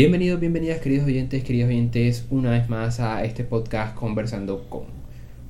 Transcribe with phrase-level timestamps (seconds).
[0.00, 4.84] Bienvenidos, bienvenidas queridos oyentes, queridos oyentes, una vez más a este podcast Conversando con.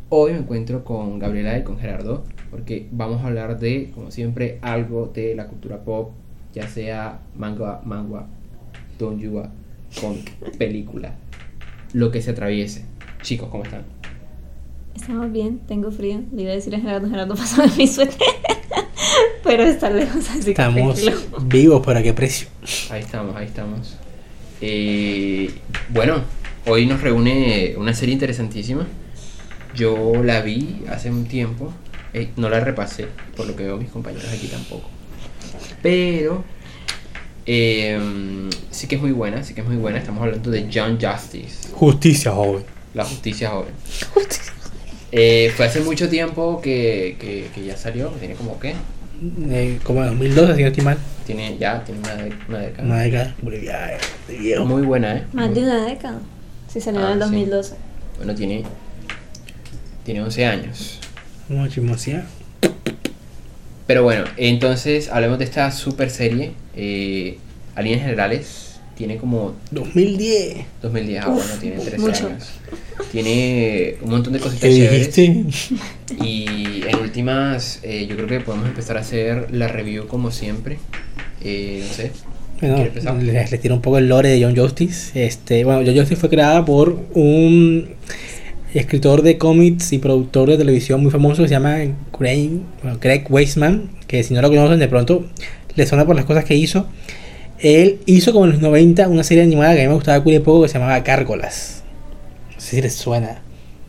[0.09, 4.59] Hoy me encuentro con Gabriela y con Gerardo, porque vamos a hablar de, como siempre,
[4.61, 6.11] algo de la cultura pop,
[6.53, 8.27] ya sea manga, manga,
[8.99, 9.53] donjua,
[10.01, 10.17] con
[10.59, 11.15] película,
[11.93, 12.85] lo que se atraviese.
[13.23, 13.85] Chicos, ¿cómo están?
[14.97, 16.25] Estamos bien, tengo frío.
[16.35, 18.19] Le iba a decir a Gerardo, Gerardo, pásame mi suéter.
[19.45, 21.01] Pero está lejos, así que Estamos
[21.45, 22.49] vivos, pero a qué precio.
[22.91, 23.97] Ahí estamos, ahí estamos.
[24.61, 25.51] Eh,
[25.89, 26.23] bueno,
[26.67, 28.87] hoy nos reúne una serie interesantísima.
[29.75, 31.73] Yo la vi hace un tiempo,
[32.13, 34.89] eh, no la repasé, por lo que veo mis compañeros aquí tampoco.
[35.83, 36.45] Pero
[37.47, 37.99] eh,
[38.71, 39.99] sí que es muy buena, sí que es muy buena.
[39.99, 42.65] Estamos hablando de John Justice, Justicia, joven.
[42.95, 43.73] la justicia joven.
[45.13, 48.75] Eh, fue hace mucho tiempo que, que, que ya salió, tiene como que,
[49.51, 50.99] Eh, como en 2012, si no estoy mal.
[51.35, 52.85] Tiene ya, tiene una, de- una década.
[52.89, 53.35] Una década.
[54.29, 54.65] De viejo.
[54.65, 55.25] Muy buena, ¿eh?
[55.33, 56.19] Más Muy- de una década.
[56.69, 57.31] Sí, salió Ah, en el sí.
[57.31, 57.75] 2012.
[58.19, 58.63] Bueno, tiene,
[60.05, 60.99] tiene 11 años.
[61.49, 62.27] Como chismosía.
[63.87, 66.53] Pero bueno, entonces hablemos de esta super serie.
[66.77, 67.39] Eh,
[67.75, 70.65] a líneas generales, tiene como 2010.
[70.83, 71.25] 2010.
[71.25, 72.27] Ah, Uf, bueno, tiene 13 mucho.
[72.29, 72.49] años.
[73.11, 75.17] Tiene un montón de cositas ¿Qué chéveres.
[75.17, 76.25] dijiste?
[76.25, 80.79] Y en últimas, eh, yo creo que podemos empezar a hacer la review como siempre.
[81.43, 82.13] Eh, no sé.
[82.61, 85.25] Bueno, les, les tiro un poco el lore de John Justice.
[85.25, 87.89] Este, bueno, John Justice fue creada por un
[88.75, 91.79] escritor de cómics y productor de televisión muy famoso que se llama
[92.19, 92.51] Greg,
[92.83, 95.25] bueno, Greg Weisman, que si no lo conocen de pronto
[95.75, 96.87] le suena por las cosas que hizo.
[97.59, 100.39] Él hizo como en los 90 una serie animada que a mí me gustaba muy
[100.39, 101.83] poco que se llamaba Gárgolas.
[102.55, 103.43] No sé si les suena.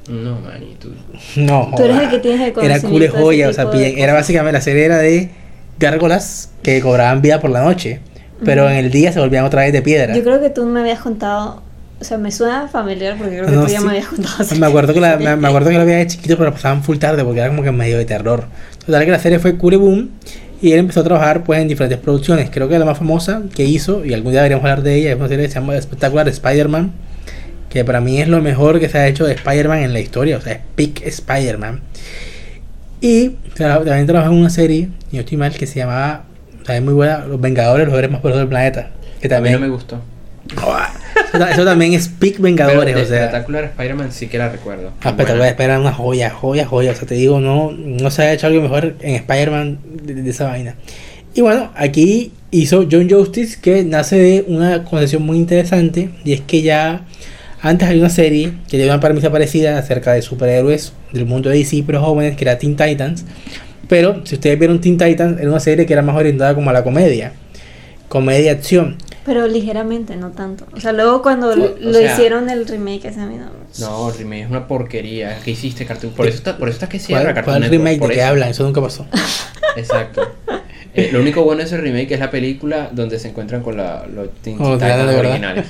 [0.09, 0.90] No, man, y tú.
[1.36, 2.06] No, Tú eres joda.
[2.06, 5.30] el que tienes el Era cool joya, o sea, era básicamente la serie era de
[5.81, 8.00] gárgolas que cobraban vida por la noche,
[8.46, 8.72] pero Ujú.
[8.72, 10.16] en el día se volvían otra vez de piedra.
[10.16, 11.62] Yo creo que tú me habías contado.
[12.00, 13.84] O sea, me suena familiar porque creo que No, tú ya sí.
[13.86, 14.41] me habías contado.
[14.44, 16.84] esa Me acuerdo que la, me, me acuerdo que la veía de chiquito, pero pasaban
[16.84, 18.46] full tarde porque era como que medio de terror.
[18.86, 20.09] Total que la serie fue Cure Boom
[20.64, 22.50] y él empezó a trabajar pues en diferentes producciones.
[22.52, 25.18] Creo que la más famosa que hizo, y algún día deberíamos hablar de ella, es
[25.18, 26.91] una serie que se llama Espectacular Spider-Man,
[27.70, 30.38] que para mí es lo mejor que se ha hecho de Spider-Man en la historia,
[30.38, 31.81] o sea, es Peak Spider-Man.
[33.02, 36.26] Y también trabajó en una serie, y no estoy mal, que se llamaba,
[36.64, 38.92] también muy buena, Los Vengadores, los héroes más poderosos del planeta.
[39.20, 40.00] Que A mí también, no me gustó.
[40.52, 43.20] eso, ta- eso también es Peak Vengadores, de o sea.
[43.30, 44.92] Spectacular Spider-Man sí que la recuerdo.
[45.02, 46.92] Ah, espectacular, Spider-Man una joya, joya, joya.
[46.92, 50.30] O sea, te digo, no, no se ha hecho algo mejor en Spider-Man de, de
[50.30, 50.76] esa vaina.
[51.34, 56.10] Y bueno, aquí hizo John Justice que nace de una concepción muy interesante.
[56.26, 57.06] Y es que ya
[57.62, 61.58] antes había una serie que dio una premisa parecida acerca de superhéroes del mundo de
[61.60, 63.26] DC, pero jóvenes, que era Teen Titans.
[63.88, 66.74] Pero si ustedes vieron Teen Titans, era una serie que era más orientada como a
[66.74, 67.34] la comedia.
[68.08, 68.98] Comedia acción.
[69.26, 70.66] Pero ligeramente, no tanto.
[70.74, 73.50] O sea, luego cuando O- o lo sea- hicieron el remake, ese a mí no.
[73.80, 75.38] No, el remake es una porquería.
[75.46, 76.14] ¿Qué hiciste, Cartoon?
[76.14, 78.16] Por eso está, por eso está que ¿Cuál, cierra cuál Cartoon Network, remake por de
[78.16, 78.50] qué hablan?
[78.50, 79.06] Eso nunca pasó.
[79.78, 80.22] Exacto.
[80.94, 84.06] Eh, lo único bueno de ese remake es la película donde se encuentran con la,
[84.08, 85.66] los Teen Oh, Titans originales.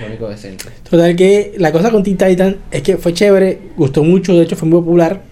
[0.00, 0.66] Lo único decente.
[0.88, 4.56] Total que la cosa con Teen Titan es que fue chévere, gustó mucho, de hecho
[4.56, 5.22] fue muy popular,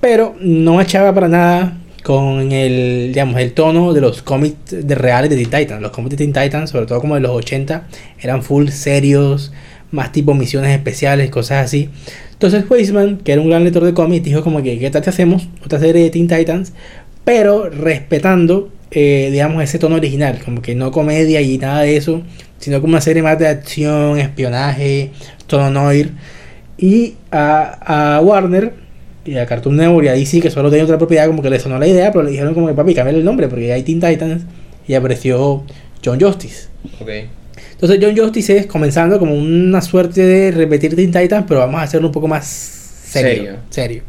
[0.00, 5.30] pero no echaba para nada con el, digamos, el tono de los cómics de reales
[5.30, 5.82] de Teen Titan.
[5.82, 7.86] Los cómics de Teen Titan, sobre todo como de los 80,
[8.20, 9.52] eran full serios,
[9.90, 11.90] más tipo misiones especiales, cosas así.
[12.32, 15.10] Entonces Weisman, que era un gran lector de cómics, dijo como que, ¿qué tal si
[15.10, 16.72] hacemos otra serie de Teen Titans?
[17.24, 22.22] Pero respetando, eh, digamos, ese tono original, como que no comedia y nada de eso,
[22.58, 25.10] sino como una serie más de acción, espionaje,
[25.46, 26.12] tono noir.
[26.76, 28.72] Y a, a Warner
[29.24, 31.60] y a Cartoon Network y a DC, que solo tenía otra propiedad, como que le
[31.60, 33.82] sonó la idea, pero le dijeron como que papi, cambia el nombre porque ya hay
[33.82, 34.42] Teen Titans
[34.88, 35.62] y apareció
[36.04, 36.68] John Justice.
[37.00, 37.08] Ok.
[37.72, 41.84] Entonces John Justice es comenzando como una suerte de repetir Teen Titans, pero vamos a
[41.84, 43.42] hacerlo un poco más serio.
[43.42, 43.56] Serio.
[43.70, 44.02] Serio.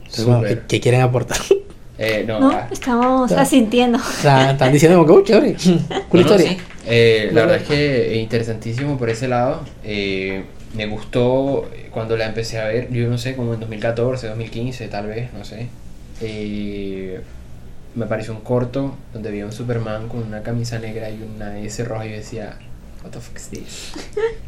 [0.00, 1.38] Entonces, bueno, ¿qué, qué quieren aportar?
[1.98, 3.40] Eh, no, No, ah, estamos Ah.
[3.42, 3.98] asintiendo.
[3.98, 5.56] O sea, están diciendo como que, uy, chévere,
[6.08, 6.50] cool no, no, historia.
[6.50, 6.58] sí.
[6.86, 7.62] Eh, la No, verdad no.
[7.62, 9.62] es que eh, interesantísimo por ese lado.
[9.84, 14.86] Eh, me gustó cuando la empecé a ver, yo no sé, como en 2014, 2015,
[14.88, 15.66] tal vez, no sé.
[16.20, 17.20] Eh,
[17.94, 21.58] me pareció un corto donde vi a un Superman con una camisa negra y una
[21.58, 22.58] S roja y yo decía,
[23.02, 23.92] what the fuck is this?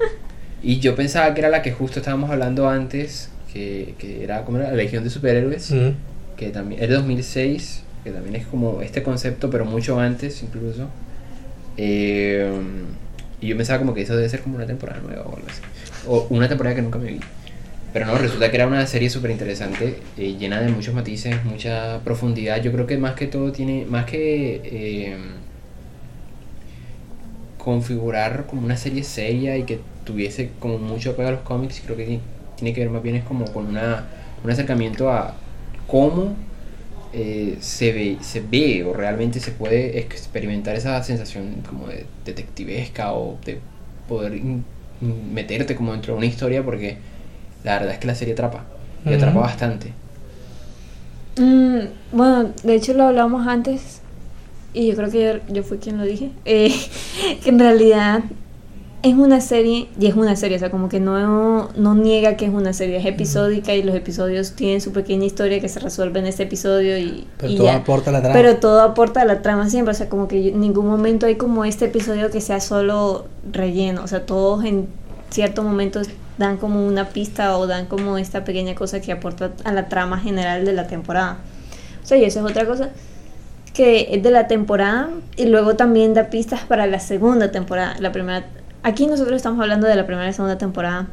[0.63, 4.59] y yo pensaba que era la que justo estábamos hablando antes, que, que era como
[4.59, 5.91] la Legión de Superhéroes, Mm.
[6.41, 10.89] Que también es de 2006, que también es como este concepto, pero mucho antes incluso.
[11.77, 12.51] Eh,
[13.41, 15.61] y yo pensaba como que eso debe ser como una temporada nueva o algo así.
[16.09, 17.21] O una temporada que nunca me vi.
[17.93, 22.01] Pero no, resulta que era una serie súper interesante, eh, llena de muchos matices, mucha
[22.05, 22.63] profundidad.
[22.63, 24.61] Yo creo que más que todo tiene, más que...
[24.65, 25.17] eh,
[27.59, 31.97] configurar como una serie seria y que tuviese como mucho apego a los cómics, creo
[31.97, 32.21] que ti-
[32.57, 34.05] tiene que ver más bien es como con una,
[34.43, 35.35] un acercamiento a
[35.91, 36.37] cómo
[37.13, 43.13] eh, se, ve, se ve o realmente se puede experimentar esa sensación como de detectivesca
[43.15, 43.61] o de
[44.09, 44.65] poder in-
[45.01, 46.99] in- meterte como dentro de una historia porque
[47.65, 48.67] la verdad es que la serie atrapa
[49.07, 49.95] y atrapa bastante.
[51.37, 51.79] Mm,
[52.13, 54.03] bueno, de hecho lo hablamos antes
[54.75, 56.33] y yo creo que yo, yo fui quien lo dije.
[56.45, 56.75] eh,
[57.45, 58.25] que en realidad
[59.03, 62.45] es una serie y es una serie, o sea, como que no, no niega que
[62.45, 66.21] es una serie, es episódica y los episodios tienen su pequeña historia que se resuelve
[66.21, 67.77] en este episodio y, Pero y todo ya.
[67.77, 68.35] aporta la trama.
[68.35, 71.37] Pero todo aporta a la trama siempre, o sea, como que en ningún momento hay
[71.37, 74.87] como este episodio que sea solo relleno, o sea, todos en
[75.31, 79.73] ciertos momentos dan como una pista o dan como esta pequeña cosa que aporta a
[79.73, 81.39] la trama general de la temporada.
[82.03, 82.91] O sea, y eso es otra cosa
[83.75, 87.97] que es de la temporada y luego también da pistas para la segunda temporada.
[88.01, 88.45] La primera,
[88.83, 91.07] aquí nosotros estamos hablando de la primera y segunda temporada.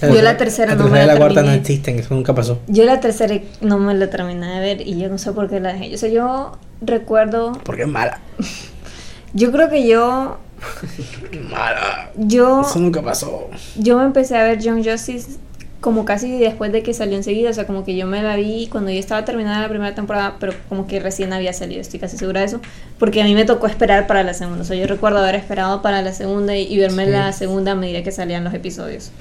[0.00, 2.60] yo la tercera no me y la la cuarta no existen, eso nunca pasó.
[2.68, 5.60] Yo la tercera no me la terminé de ver y yo no sé por qué
[5.60, 5.94] la dejé.
[5.94, 8.20] O sea, yo recuerdo, Porque es mala.
[9.34, 10.38] yo creo que yo,
[11.50, 12.10] Mala.
[12.16, 13.48] yo, Eso nunca pasó.
[13.76, 15.38] yo me empecé a ver Young Justice
[15.80, 18.66] como casi después de que salió enseguida, o sea, como que yo me la vi
[18.70, 22.16] cuando yo estaba terminada la primera temporada, pero como que recién había salido, estoy casi
[22.16, 22.60] segura de eso,
[22.98, 25.80] porque a mí me tocó esperar para la segunda, o sea, yo recuerdo haber esperado
[25.80, 27.10] para la segunda y, y verme Sí.
[27.12, 29.12] la segunda a medida que salían los episodios.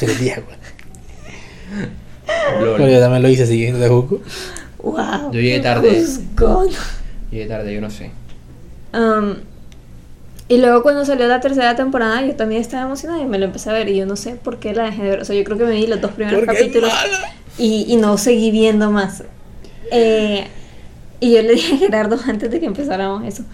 [0.00, 0.44] Güey.
[2.60, 2.90] Lol.
[2.90, 4.20] Yo también lo hice siguiendo de Juco.
[4.82, 5.32] ¡Wow!
[5.32, 6.04] Yo llegué tarde.
[7.30, 8.10] Llegué tarde, yo no sé.
[8.92, 9.34] Um,
[10.48, 13.70] y luego cuando salió la tercera temporada yo también estaba emocionada y me lo empecé
[13.70, 15.20] a ver y yo no sé por qué la dejé de ver.
[15.20, 16.92] O sea, yo creo que me vi los dos primeros capítulos
[17.58, 19.24] y, y no seguí viendo más.
[19.90, 20.46] Eh,
[21.20, 23.44] y yo le dije a Gerardo antes de que empezáramos eso,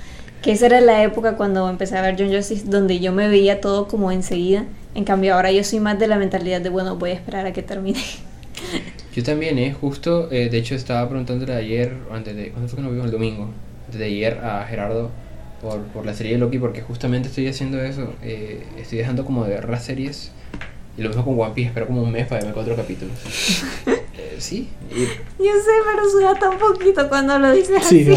[0.43, 3.61] que esa era la época cuando empecé a ver John Justice donde yo me veía
[3.61, 4.65] todo como enseguida.
[4.97, 7.53] En cambio ahora yo soy más de la mentalidad de, bueno, voy a esperar a
[7.53, 8.01] que termine.
[9.15, 9.75] Yo también, ¿eh?
[9.81, 13.07] Justo, eh, de hecho estaba preguntándole ayer, antes de, ¿cuándo fue que nos vimos?
[13.07, 13.49] El domingo.
[13.87, 15.11] Antes de ayer a Gerardo
[15.61, 18.13] por, por la serie de Loki, porque justamente estoy haciendo eso.
[18.23, 20.33] eh, estoy dejando como de ver las series.
[20.99, 23.15] Y lo mismo con One Piece, espero como un mes para verme cuatro capítulos.
[24.23, 25.05] Eh, sí, y-
[25.43, 28.11] Yo sé, pero suena tan poquito cuando lo dices Sí, así.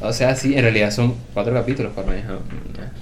[0.00, 0.08] no.
[0.08, 2.20] o sea, sí, en realidad son cuatro capítulos para mí.
[2.26, 2.38] ¿no?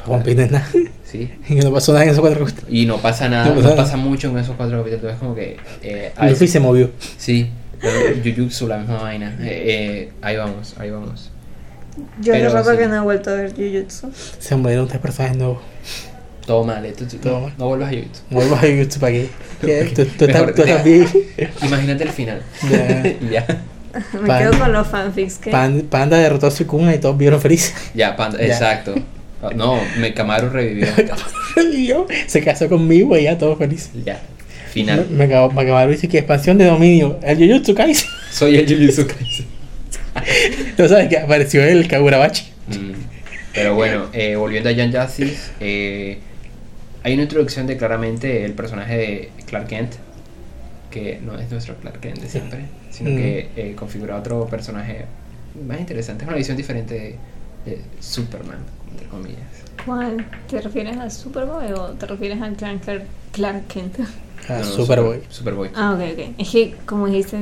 [0.04, 0.68] Juan Piece no es nada.
[1.04, 1.30] Sí.
[1.48, 2.70] Y no pasó nada en esos cuatro capítulos.
[2.70, 3.82] Y no pasa nada, No no, pasa nada.
[3.84, 5.00] pasa mucho en esos cuatro capítulos.
[5.14, 5.56] Entonces, como que.
[5.82, 6.90] Eh, Luffy se movió.
[7.16, 7.48] Sí,
[7.80, 9.34] pero Jujutsu, la misma vaina.
[9.40, 9.46] Eh,
[10.08, 11.30] eh, ahí vamos, ahí vamos.
[12.20, 12.76] Yo hace rato sí.
[12.78, 14.10] que no he vuelto a ver Jujutsu.
[14.38, 15.58] Se murieron tres personajes nuevos.
[16.46, 17.52] Todo mal, eh, tú- tú- Todo no, mal.
[17.58, 18.20] no vuelvas a Jujutsu.
[18.30, 19.28] No vuelvas a YouTube para qué.
[19.94, 21.08] Tú, tú estás, tú bien.
[21.62, 22.42] Imagínate el final.
[22.70, 23.02] Ya.
[23.30, 23.46] ya,
[24.20, 25.50] Me Pan- quedo con los fanfics que...
[25.50, 27.74] Pan- Panda derrotó a Sukuna y todos vieron felices.
[27.94, 28.46] ya, panda, Ya.
[28.46, 28.94] exacto.
[29.42, 30.86] Ah, No, me Camaro revivió.
[31.56, 33.90] Revivió, se casó conmigo y ya todos felices.
[34.04, 34.20] Ya,
[34.72, 35.06] final.
[35.10, 37.18] Me, me, acabó- me acabaron dice que expansión de dominio.
[37.22, 38.08] El Jujutsu Kaisen.
[38.30, 39.46] Soy el Jujutsu Kaisen.
[40.78, 42.44] No sabes que apareció el Kagurabachi.
[42.68, 42.92] Mm,
[43.54, 46.18] Pero bueno, eh, volviendo a Young Justice, eh,
[47.02, 49.92] hay una introducción de claramente el personaje de Clark Kent,
[50.90, 53.16] que no es nuestro Clark Kent de siempre, sino Mm.
[53.16, 55.06] que eh, configura otro personaje
[55.66, 56.94] más interesante, es una visión diferente
[57.64, 58.58] de, de Superman,
[58.90, 59.38] entre comillas.
[59.86, 60.26] ¿Cuál?
[60.50, 63.98] ¿Te refieres a Superboy o te refieres a Clark, Clark Kent?
[63.98, 65.16] No, no, Superboy.
[65.16, 65.70] Super- Superboy.
[65.74, 66.34] Ah, ok, ok.
[66.38, 67.38] Es que, como dijiste,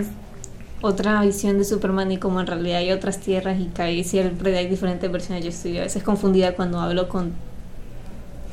[0.84, 4.56] otra visión de Superman y como en realidad hay otras tierras y que hay siempre
[4.56, 5.42] hay diferentes versiones.
[5.44, 7.32] Yo estoy a veces confundida cuando hablo con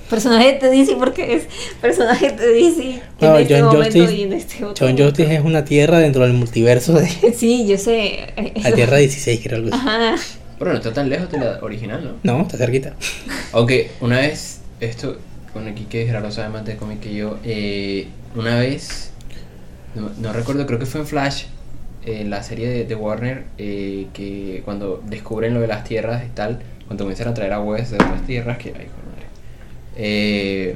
[0.10, 1.44] personaje de DC porque es
[1.80, 4.88] personaje de DC No, en este John momento Justice- y en este otro.
[4.88, 8.34] John Justice es una tierra dentro del multiverso de Sí, yo sé.
[8.36, 9.58] eh, la Tierra 16, creo.
[9.60, 9.78] Algo así.
[9.88, 10.16] Ajá.
[10.60, 12.34] Pero no está tan lejos de la original, ¿no?
[12.38, 12.94] No, está cerquita.
[13.52, 15.18] Aunque una vez, esto,
[15.54, 19.12] bueno, aquí que Gerardo sabe más de cómic que yo, eh, una vez,
[19.96, 21.46] no, no recuerdo, creo que fue en Flash,
[22.06, 26.30] en la serie de, de Warner, eh, que cuando descubren lo de las tierras y
[26.34, 29.26] tal, cuando comienzan a traer a Wes de otras tierras, que, ay, madre,
[29.98, 30.76] eh,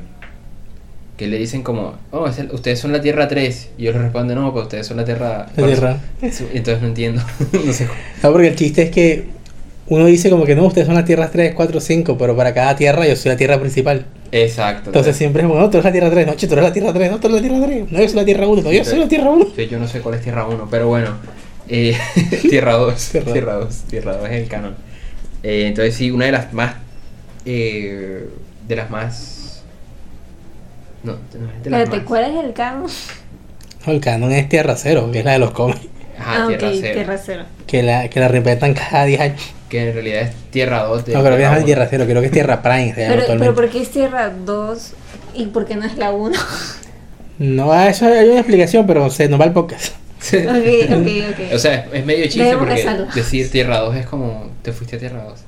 [1.17, 4.01] que le dicen como, oh, es el- ustedes son la Tierra 3, y ellos le
[4.01, 5.47] responden, no, pues ustedes son la Tierra...
[5.55, 5.97] La Tierra.
[6.21, 7.21] Entonces no entiendo,
[7.65, 7.87] no sé.
[8.21, 9.25] No, porque el chiste es que
[9.87, 12.75] uno dice como que no, ustedes son las tierras 3, 4, 5, pero para cada
[12.75, 14.05] tierra yo soy la tierra principal.
[14.37, 14.89] Exacto.
[14.89, 16.91] Entonces siempre es, bueno, tú eres la tierra 3, no, che, tú eres la tierra
[16.93, 18.83] 3, no, tú eres la tierra 3, no, yo soy la tierra 1, no, yo
[18.83, 19.47] soy la tierra 1.
[19.55, 21.11] Sí, yo no sé cuál es Tierra 1, pero bueno.
[21.69, 21.97] eh,
[22.41, 23.09] tierra 2.
[23.11, 23.33] Tierra.
[23.33, 23.75] Tierra 2.
[23.89, 24.75] Tierra 2 es el canon.
[25.43, 26.75] Eh, entonces sí, una de las más...
[27.45, 28.27] eh,
[28.67, 29.63] de las más...
[31.03, 32.05] No, no es de las Espérate, más...
[32.05, 32.91] ¿cuál es el canon?
[33.85, 35.79] No, el canon es tierra 0, que es la de los cómics.
[36.17, 36.93] Ajá, ah, Tierra ok, 0.
[36.93, 37.43] Tierra Cero.
[37.67, 39.41] que la, que la repetan cada 10 años.
[39.69, 41.05] Que en realidad es Tierra 2.
[41.05, 41.65] de No, creo que no es uno.
[41.65, 42.93] Tierra Cero, creo que es Tierra Prime.
[42.93, 44.93] se llama Pero, pero ¿por qué es Tierra 2
[45.35, 46.35] y por qué no es la 1?
[47.39, 49.93] No, a eso hay una explicación, pero se nos va el podcast.
[50.33, 51.53] ok, ok, ok.
[51.53, 53.07] O sea, es, medio chiste Debemos porque dejarlo.
[53.13, 55.39] decir Tierra 2 es como te fuiste a Tierra 2.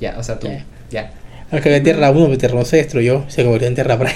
[0.00, 0.64] Ya, o sea, tú, Ya.
[0.90, 1.10] ya,
[1.50, 4.14] Es que había Tierra 1, pero Tierra 1 se destruyó, se convirtió en Tierra Prime.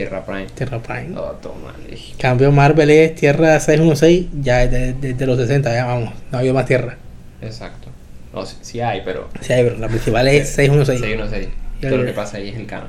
[0.00, 0.46] Tierra Prime.
[0.54, 1.14] Tierra Prime.
[1.18, 1.74] Oh, toma,
[2.18, 6.54] Cambio Marvel es Tierra 616, ya desde, desde los 60, ya vamos, no ha habido
[6.54, 6.96] más Tierra.
[7.42, 7.90] Exacto.
[8.32, 9.28] No, sí, sí hay, pero.
[9.42, 11.00] Sí, hay, pero la principal es 616.
[11.00, 11.48] 616.
[11.82, 12.88] Ya, Todo lo que pasa ahí es el canon.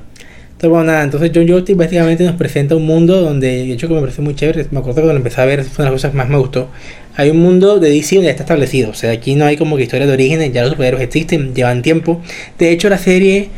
[0.52, 3.94] Entonces, bueno, nada, entonces John Justice básicamente nos presenta un mundo donde, de hecho que
[3.94, 6.02] me parece muy chévere, me acuerdo que cuando empecé a ver, fue una de las
[6.02, 6.70] cosas que más me gustó.
[7.18, 9.76] Hay un mundo de DC donde ya está establecido, o sea, aquí no hay como
[9.76, 12.22] que historia de orígenes, ya los superhéroes existen, llevan tiempo.
[12.58, 13.50] De hecho, la serie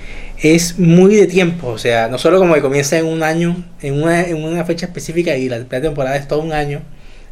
[0.44, 4.04] es muy de tiempo, o sea, no solo como que comienza en un año, en
[4.04, 6.82] una, en una fecha específica y la primera temporada es todo un año,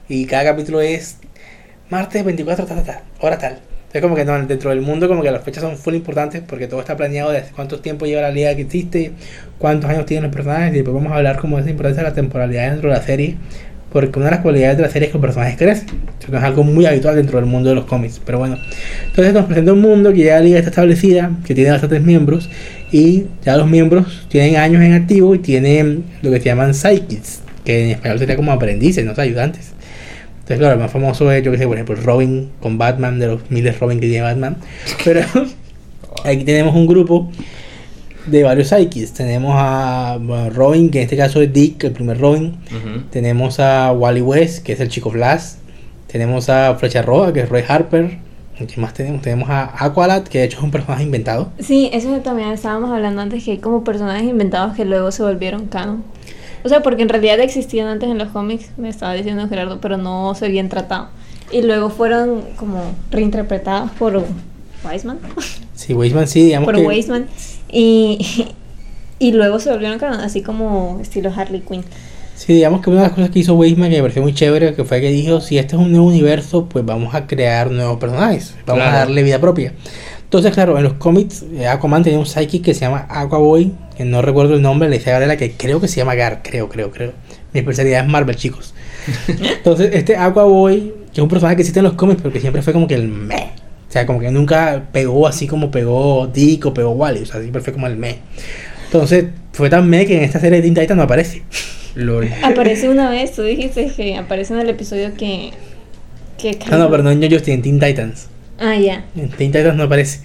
[0.08, 1.18] y cada capítulo es
[1.90, 3.60] martes 24, tal, tal, hora tal.
[3.92, 6.68] Es como que no, dentro del mundo como que las fechas son full importantes porque
[6.68, 9.12] todo está planeado de cuánto tiempo lleva la liga que existe,
[9.58, 12.10] cuántos años tienen los personajes y después vamos a hablar como de esa importancia de
[12.10, 13.38] la temporalidad dentro de la serie
[13.92, 15.88] porque una de las cualidades de la serie es que los personajes crecen.
[16.30, 18.58] No es algo muy habitual dentro del mundo de los cómics, pero bueno.
[19.06, 22.50] Entonces nos presenta un mundo que ya la liga está establecida, que tiene bastantes miembros
[22.92, 27.42] y ya los miembros tienen años en activo y tienen lo que se llaman sidekicks,
[27.64, 29.72] que en español sería como aprendices, no ayudantes.
[30.40, 33.28] Entonces, claro, el más famoso es, yo que sé, por ejemplo, Robin con Batman, de
[33.28, 34.58] los miles Robin que tiene Batman.
[35.06, 35.22] Pero
[36.26, 37.32] aquí tenemos un grupo
[38.26, 39.14] de varios sidekicks.
[39.14, 42.56] Tenemos a bueno, Robin, que en este caso es Dick, el primer Robin.
[43.10, 45.54] Tenemos a Wally West, que es el chico Flash.
[46.08, 48.18] Tenemos a Flecha Roja, que es Roy Harper.
[48.68, 49.22] ¿Qué más tenemos?
[49.22, 51.52] Tenemos a Aqualad, que de hecho es un personaje inventado.
[51.60, 55.68] Sí, eso también estábamos hablando antes, que hay como personajes inventados que luego se volvieron
[55.68, 56.04] canon.
[56.64, 59.98] O sea, porque en realidad existían antes en los cómics, me estaba diciendo Gerardo, pero
[59.98, 61.10] no se habían tratado.
[61.52, 64.24] Y luego fueron como reinterpretados por
[64.86, 65.20] Weisman,
[65.74, 66.86] Sí, Weisman sí, digamos por que...
[66.86, 67.28] Weisman.
[67.72, 68.48] Y,
[69.20, 71.84] y luego se volvieron canon, así como estilo Harley Quinn.
[72.44, 74.74] Sí, digamos que una de las cosas que hizo Weisman que me pareció muy chévere,
[74.74, 78.00] que fue que dijo, si este es un nuevo universo, pues vamos a crear nuevos
[78.00, 79.74] personajes, vamos a darle vida propia.
[80.24, 84.06] Entonces, claro, en los cómics, eh, Aquaman tenía un psychic que se llama Aquaboy, que
[84.06, 86.68] no recuerdo el nombre, le decía a Gabriela que creo que se llama Gar, creo,
[86.68, 87.14] creo, creo.
[87.54, 88.74] Mi especialidad es Marvel, chicos.
[89.28, 92.64] Entonces, este Aquaboy, que es un personaje que existe en los cómics, pero que siempre
[92.64, 93.52] fue como que el meh.
[93.88, 97.40] O sea, como que nunca pegó así como pegó Dick o pegó Wally, o sea,
[97.40, 98.18] siempre fue como el meh.
[98.86, 101.44] Entonces, fue tan meh que en esta serie de Teen Titans no aparece.
[101.96, 102.30] LOL.
[102.44, 105.52] Aparece una vez, tú dijiste que aparece en el episodio que...
[106.38, 108.28] que No, no, pero no en Justice, en Teen Titans.
[108.60, 109.06] Ah, ya.
[109.16, 110.22] En Teen Titans no aparece.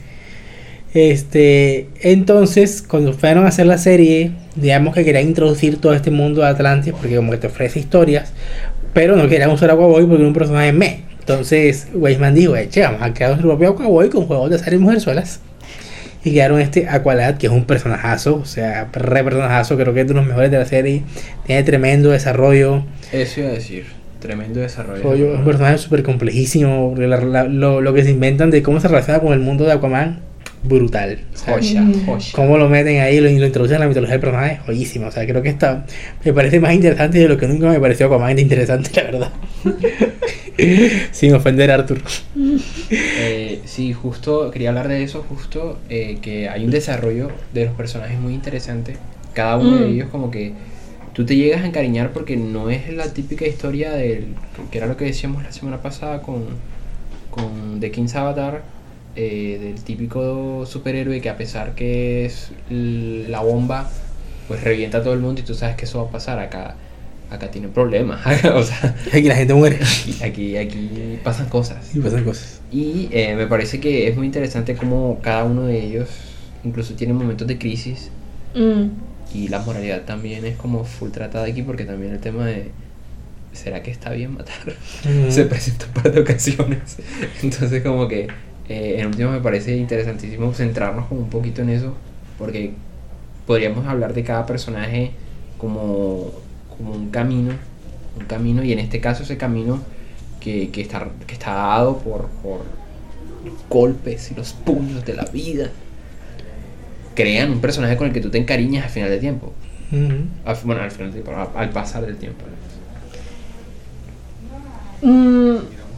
[0.95, 6.41] Este, entonces, cuando fueron a hacer la serie, digamos que querían introducir todo este mundo
[6.41, 8.33] de Atlantis porque como que te ofrece historias,
[8.95, 11.03] pero no querían usar Aquaboy porque era un personaje me.
[11.19, 14.73] Entonces, Weisman dijo, "Eh, che, vamos a crear nuestro propio Aquaboy con juegos de azar
[14.73, 15.41] y mujerzuelas.
[16.27, 20.09] Y crearon este Aqualad, que es un personajazo, o sea, re personajazo, creo que es
[20.09, 21.03] de los mejores de la serie.
[21.47, 22.83] Tiene tremendo desarrollo.
[23.13, 23.85] Eso iba a decir.
[24.19, 25.03] Tremendo desarrollo.
[25.05, 26.95] Rollo, es un personaje súper complejísimo.
[26.99, 29.73] la- la- lo, lo que se inventan de cómo se relaciona con el mundo de
[29.73, 30.19] Aquaman,
[30.67, 31.19] brutal.
[31.35, 32.27] O sea, Joya, joya.
[32.35, 35.07] cómo lo meten ahí, lo, lo introducen en la mitología del personaje, joyísimo.
[35.07, 35.87] O sea, creo que está,
[36.25, 39.33] me parece más interesante de lo que nunca me pareció Aquaman de interesante, la verdad.
[41.13, 41.99] Sin ofender a Arthur.
[42.91, 47.75] Eh, sí, justo quería hablar de eso, justo eh, que hay un desarrollo de los
[47.75, 48.97] personajes muy interesante.
[49.35, 49.93] Cada uno de Mm.
[49.93, 50.53] ellos como que
[51.13, 54.29] tú te llegas a encariñar porque no es la típica historia del
[54.71, 56.45] que era lo que decíamos la semana pasada con
[57.31, 58.63] con The King's Avatar
[59.17, 63.91] eh, del típico superhéroe que a pesar que es la bomba
[64.49, 66.77] pues revienta a todo el mundo y tú sabes que eso va a pasar acá
[67.31, 68.21] acá tiene problemas
[68.55, 69.79] o sea Aquí la gente muere.
[70.23, 72.61] aquí aquí, aquí pasan cosas Y pasan cosas.
[72.71, 76.09] y eh, me parece que es muy interesante cómo cada uno de ellos
[76.65, 78.11] incluso tiene momentos de crisis
[78.55, 78.89] Mm.
[79.35, 82.71] y la moralidad también es como full tratada aquí porque también el tema de
[83.53, 84.55] ¿será que está bien matar?
[84.67, 85.31] Ujú.
[85.31, 86.97] Se presenta un par de ocasiones.
[87.43, 88.29] Entonces como que
[88.69, 91.95] eh, en último me parece interesantísimo centrarnos como un poquito en eso
[92.39, 92.73] porque
[93.47, 95.13] podríamos hablar de cada personaje
[95.59, 96.31] como,
[96.77, 97.53] como un camino,
[98.19, 99.81] un camino y en este caso ese camino
[100.41, 102.61] que, que está, que está dado por, por
[103.45, 105.71] los golpes y los puños de la vida
[107.15, 109.53] crean un personaje con el que tú te encariñas al final del tiempo.
[110.45, 112.45] Al- bueno, al final del tiempo, al, al pasar del tiempo.
[115.03, 115.36] Mm,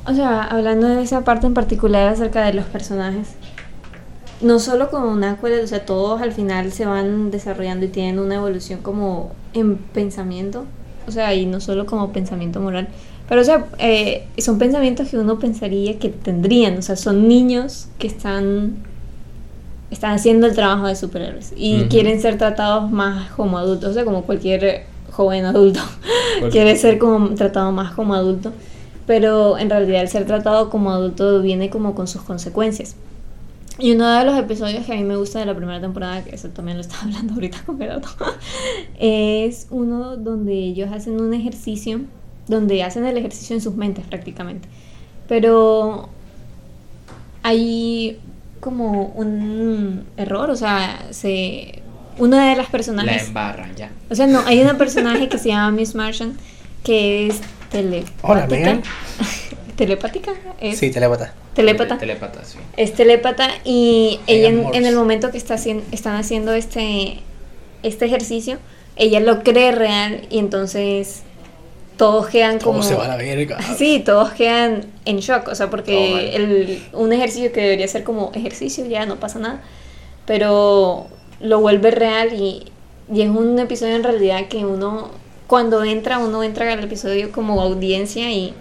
[0.09, 3.29] o sea, hablando de esa parte en particular acerca de los personajes,
[4.41, 8.37] no solo como una o sea, todos al final se van desarrollando y tienen una
[8.37, 10.65] evolución como en pensamiento,
[11.07, 12.89] o sea, y no solo como pensamiento moral,
[13.29, 16.79] Pero, o sea, eh, son pensamientos que uno pensaría que tendrían.
[16.79, 18.77] O sea, son niños que están,
[19.91, 23.91] están haciendo el trabajo de superhéroes y quieren ser tratados más como adultos.
[23.91, 25.81] O sea, como cualquier joven adulto
[26.51, 28.53] quiere ser como tratado más como adulto.
[29.09, 32.95] Pero en realidad el ser tratado como adulto viene como con sus consecuencias.
[33.79, 36.35] Y uno de los episodios que a mí me gusta de la primera temporada, que
[36.35, 38.09] eso también lo estaba hablando ahorita con Gerardo,
[39.01, 42.03] es uno donde ellos hacen un ejercicio,
[42.49, 44.69] donde hacen el ejercicio en sus mentes prácticamente.
[45.27, 46.11] Pero
[47.43, 48.21] hay
[48.61, 51.83] como un error, o sea, se
[52.19, 53.91] una de las La personajes, embarran ya.
[54.11, 56.37] o sea, no, hay una personaje que se llama Miss Martian
[56.83, 58.19] que es telepática.
[58.23, 58.83] Hola, Megan.
[59.77, 60.33] ¿Telepática?
[60.61, 61.33] Es Sí, telépata.
[61.55, 61.99] telépata.
[61.99, 62.59] Telépata, sí.
[62.77, 67.21] Es telépata y ella en, el momento que está haciendo, están haciendo este,
[67.83, 68.59] este ejercicio,
[68.97, 71.23] ella lo cree real y entonces
[71.97, 72.79] todos quedan como...
[72.79, 73.59] ¿Cómo se va a la verga?
[73.77, 78.33] Sí, todos quedan en shock, o sea, porque el, un ejercicio que debería ser como
[78.35, 79.61] ejercicio ya no pasa nada,
[80.27, 81.07] pero
[81.41, 82.65] lo vuelve real y,
[83.13, 85.11] y es un episodio en realidad que uno,
[85.49, 88.55] cuando entra, uno entra al episodio como audiencia y,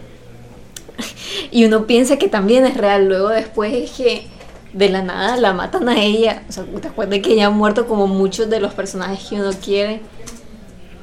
[1.51, 4.25] y uno piensa que también es real, luego después es que
[4.73, 7.87] de la nada la matan a ella, o sea, después de que ya han muerto
[7.87, 10.01] como muchos de los personajes que uno quiere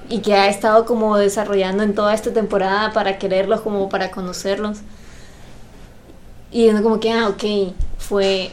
[0.08, 4.78] y que ha estado como desarrollando en toda esta temporada para quererlos, como para conocerlos.
[6.50, 8.50] Y uno como que, ah, ok, fue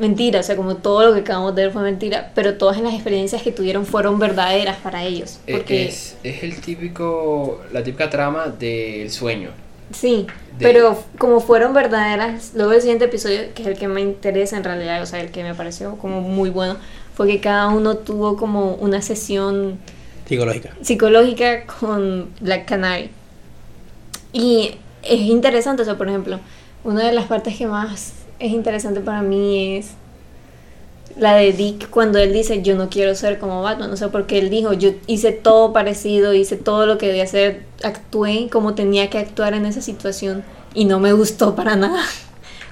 [0.00, 2.94] mentira, o sea, como todo lo que acabamos de ver fue mentira, pero todas las
[2.94, 5.38] experiencias que tuvieron fueron verdaderas para ellos.
[5.46, 9.50] Eh, Porque, Es, es el típico, la típica trama del sueño.
[9.92, 10.26] sí,
[10.58, 14.56] de- pero como fueron verdaderas, luego el siguiente episodio, que es el que me interesa
[14.56, 16.76] en realidad, o sea, el que me pareció como muy bueno,
[17.14, 19.78] fue que cada uno tuvo como una sesión
[20.26, 20.70] Psicológica.
[20.80, 23.10] psicológica con Black Canary.
[24.32, 26.38] Y es interesante, o sea, por ejemplo,
[26.84, 29.90] una de las partes que más es interesante para mí es
[31.16, 34.38] la de Dick cuando él dice yo no quiero ser como Batman, o sea, porque
[34.38, 39.10] él dijo yo hice todo parecido, hice todo lo que debía hacer, actué como tenía
[39.10, 40.42] que actuar en esa situación
[40.74, 42.02] y no me gustó para nada.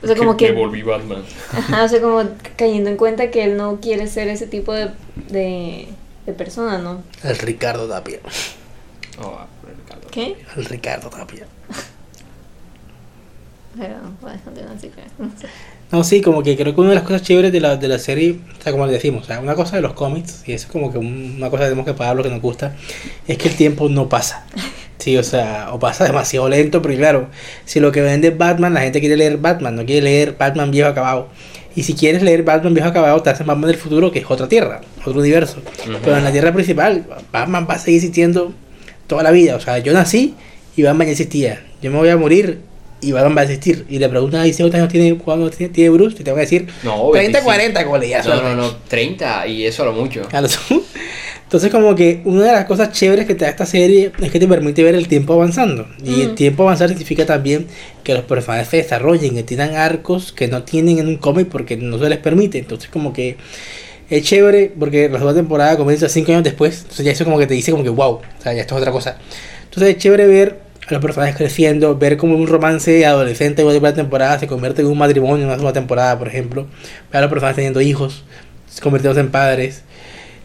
[0.00, 0.52] O sea, como que...
[0.52, 1.24] volví Batman.
[1.52, 2.22] Ajá, o sea, como
[2.57, 4.90] cayendo en cuenta que él no quiere ser ese tipo de,
[5.28, 5.88] de,
[6.24, 7.02] de persona, ¿no?
[7.24, 8.20] El Ricardo Tapia.
[9.20, 10.09] Oh, Ricardo.
[10.12, 10.37] ¿Qué?
[10.57, 11.48] El Ricardo Tapia.
[13.79, 13.95] Pero
[15.19, 15.47] no sé.
[15.91, 17.99] No, sí, como que creo que una de las cosas chéveres de la, de la
[17.99, 20.67] serie, o sea, como le decimos, o sea, una cosa de los cómics, y eso
[20.67, 22.75] es como que un- una cosa que tenemos que pagar lo que nos gusta,
[23.27, 24.45] es que el tiempo no pasa.
[24.99, 27.29] Sí, o sea, o pasa demasiado lento, pero claro,
[27.64, 30.71] si lo que vende es Batman, la gente quiere leer Batman, no quiere leer Batman
[30.71, 31.29] viejo acabado.
[31.77, 34.49] Y si quieres leer Batman viejo acabado, te hacen Batman del futuro, que es otra
[34.49, 35.59] tierra, otro universo.
[35.85, 35.99] Ujú.
[36.05, 38.53] Pero en la tierra principal, Batman va a seguir existiendo
[39.07, 39.55] toda la vida.
[39.55, 40.35] O sea, yo nací
[40.77, 41.64] y Batman ya existía.
[41.81, 42.59] Yo me voy a morir
[43.01, 43.87] y Batman va a existir.
[43.89, 45.17] Y le preguntan a DC cuántos años tiene,
[45.57, 47.45] tiene, tiene Bruce, y te van a decir No, 30, 25.
[47.45, 48.27] 40, como leías.
[48.27, 50.23] No, no, no, 30 y eso a lo mucho.
[51.45, 54.39] Entonces como que una de las cosas chéveres que te da esta serie es que
[54.39, 55.89] te permite ver el tiempo avanzando.
[56.05, 56.35] Y el Mm.
[56.35, 57.67] tiempo avanzar significa también
[58.05, 61.77] que los personajes se desarrollen, que tengan arcos que no tienen en un cómic porque
[61.79, 62.59] no se les permite.
[62.59, 63.37] Entonces como que
[64.11, 66.81] es chévere porque la segunda temporada comienza cinco años después.
[66.83, 68.81] Entonces ya eso como que te dice como que wow, o sea, ya esto es
[68.83, 69.17] otra cosa.
[69.65, 73.94] Entonces es chévere ver a los personajes creciendo, ver como un romance adolescente de primera
[73.94, 76.66] temporada se convierte en un matrimonio en una segunda temporada, por ejemplo.
[77.11, 78.24] Ver a los personajes teniendo hijos,
[78.81, 79.83] convirtiéndose en padres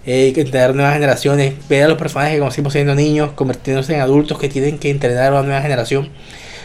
[0.05, 4.37] eh, tener nuevas generaciones, ver a los personajes que conocimos siendo niños, convirtiéndose en adultos
[4.37, 6.09] que tienen que entrenar a una nueva generación.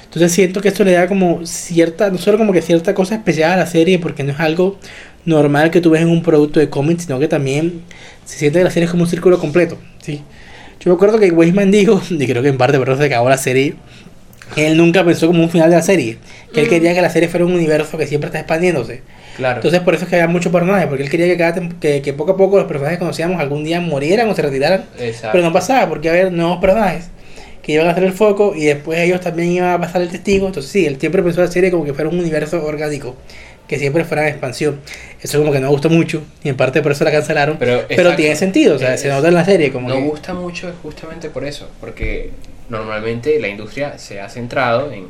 [0.05, 3.53] Entonces siento que esto le da como cierta, no solo como que cierta cosa especial
[3.53, 4.79] a la serie, porque no es algo
[5.25, 7.83] normal que tú ves en un producto de cómics, sino que también
[8.25, 10.23] se siente que la serie es como un círculo completo, ¿sí?
[10.81, 13.29] Yo me acuerdo que Weisman dijo, y creo que en parte por eso se acabó
[13.29, 13.75] la serie,
[14.55, 16.19] que él nunca pensó como un final de la serie,
[16.55, 16.71] que él Mm.
[16.71, 19.03] quería que la serie fuera un universo que siempre está expandiéndose.
[19.37, 19.57] Claro.
[19.57, 22.13] Entonces por eso es que había muchos personajes, porque él quería que, cada que, que
[22.13, 24.85] poco a poco los personajes que conocíamos algún día murieran o se retiraran.
[24.99, 25.29] Exacto.
[25.33, 27.09] Pero no pasaba, porque iba a haber nuevos personajes
[27.63, 30.47] que iban a hacer el foco y después ellos también iban a pasar el testigo.
[30.47, 33.15] Entonces sí, él siempre pensó la serie como que fuera un universo orgánico,
[33.69, 34.81] que siempre fuera en expansión.
[35.21, 37.59] Eso como que no gustó mucho y en parte por eso la cancelaron.
[37.59, 38.17] Pero, Pero, exacto.
[38.17, 40.01] tiene sentido, o sea, Es- se nota en la serie como no que...
[40.03, 42.31] gusta mucho justamente por eso, porque
[42.71, 45.07] normalmente la industria se ha centrado en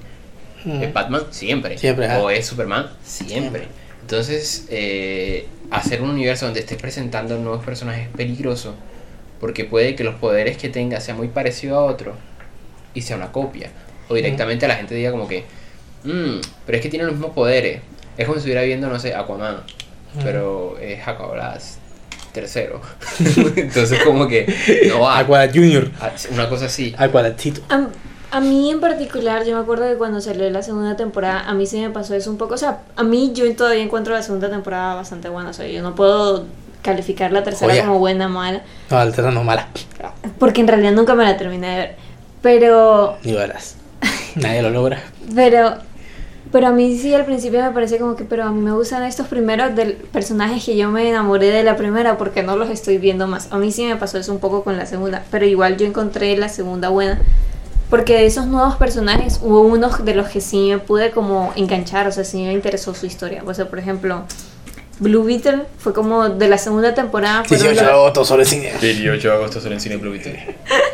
[0.64, 0.92] Mm.
[0.92, 3.38] Batman siempre, Siempre, o es Superman siempre.
[3.60, 3.62] Siempre.
[4.00, 8.74] Entonces, eh, hacer un universo donde estés presentando nuevos personajes es peligroso,
[9.38, 12.14] porque puede que los poderes que tenga sea muy parecido a otro
[12.92, 13.70] y sea una copia,
[14.08, 15.44] o directamente la gente diga como que,
[16.02, 17.80] "Mm, pero es que tiene los mismos poderes.
[18.18, 20.22] Es como si estuviera viendo, no sé, Aquaman, Ujú.
[20.24, 21.78] pero es Aquablas
[22.32, 22.80] tercero.
[23.56, 24.52] Entonces como que
[24.88, 25.18] no va.
[25.18, 26.94] Aqualad Junior, Ah, Una cosa así.
[26.98, 27.62] Aqualadcito.
[27.70, 27.86] A,
[28.30, 31.64] A mí en particular, yo me acuerdo que cuando salió la segunda temporada, a mí
[31.66, 32.54] sí me pasó eso un poco.
[32.54, 35.50] O sea, a mí yo todavía encuentro la segunda temporada bastante buena.
[35.50, 36.44] O sea, yo no puedo
[36.82, 37.86] calificar la tercera Joya.
[37.86, 38.62] como buena o mala.
[38.90, 39.68] No, la tercera no es mala.
[40.38, 41.96] Porque en realidad nunca me la terminé de ver.
[42.42, 43.76] Pero, Ni verás.
[44.36, 45.02] Nadie lo logra.
[45.34, 45.78] pero,
[46.50, 49.02] pero a mí sí al principio me parecía como que, pero a mí me gustan
[49.02, 52.98] estos primeros del personajes que yo me enamoré de la primera porque no los estoy
[52.98, 53.48] viendo más.
[53.50, 56.36] A mí sí me pasó eso un poco con la segunda, pero igual yo encontré
[56.36, 57.20] la segunda buena.
[57.90, 62.06] Porque de esos nuevos personajes hubo unos de los que sí me pude como enganchar,
[62.06, 63.42] o sea, sí me interesó su historia.
[63.46, 64.24] O sea, por ejemplo,
[65.00, 67.44] Blue Beetle fue como de la segunda temporada.
[67.44, 68.72] fueron 18 de agosto, solo cine.
[68.80, 70.56] 18 de agosto solo en Cine Blue Beetle.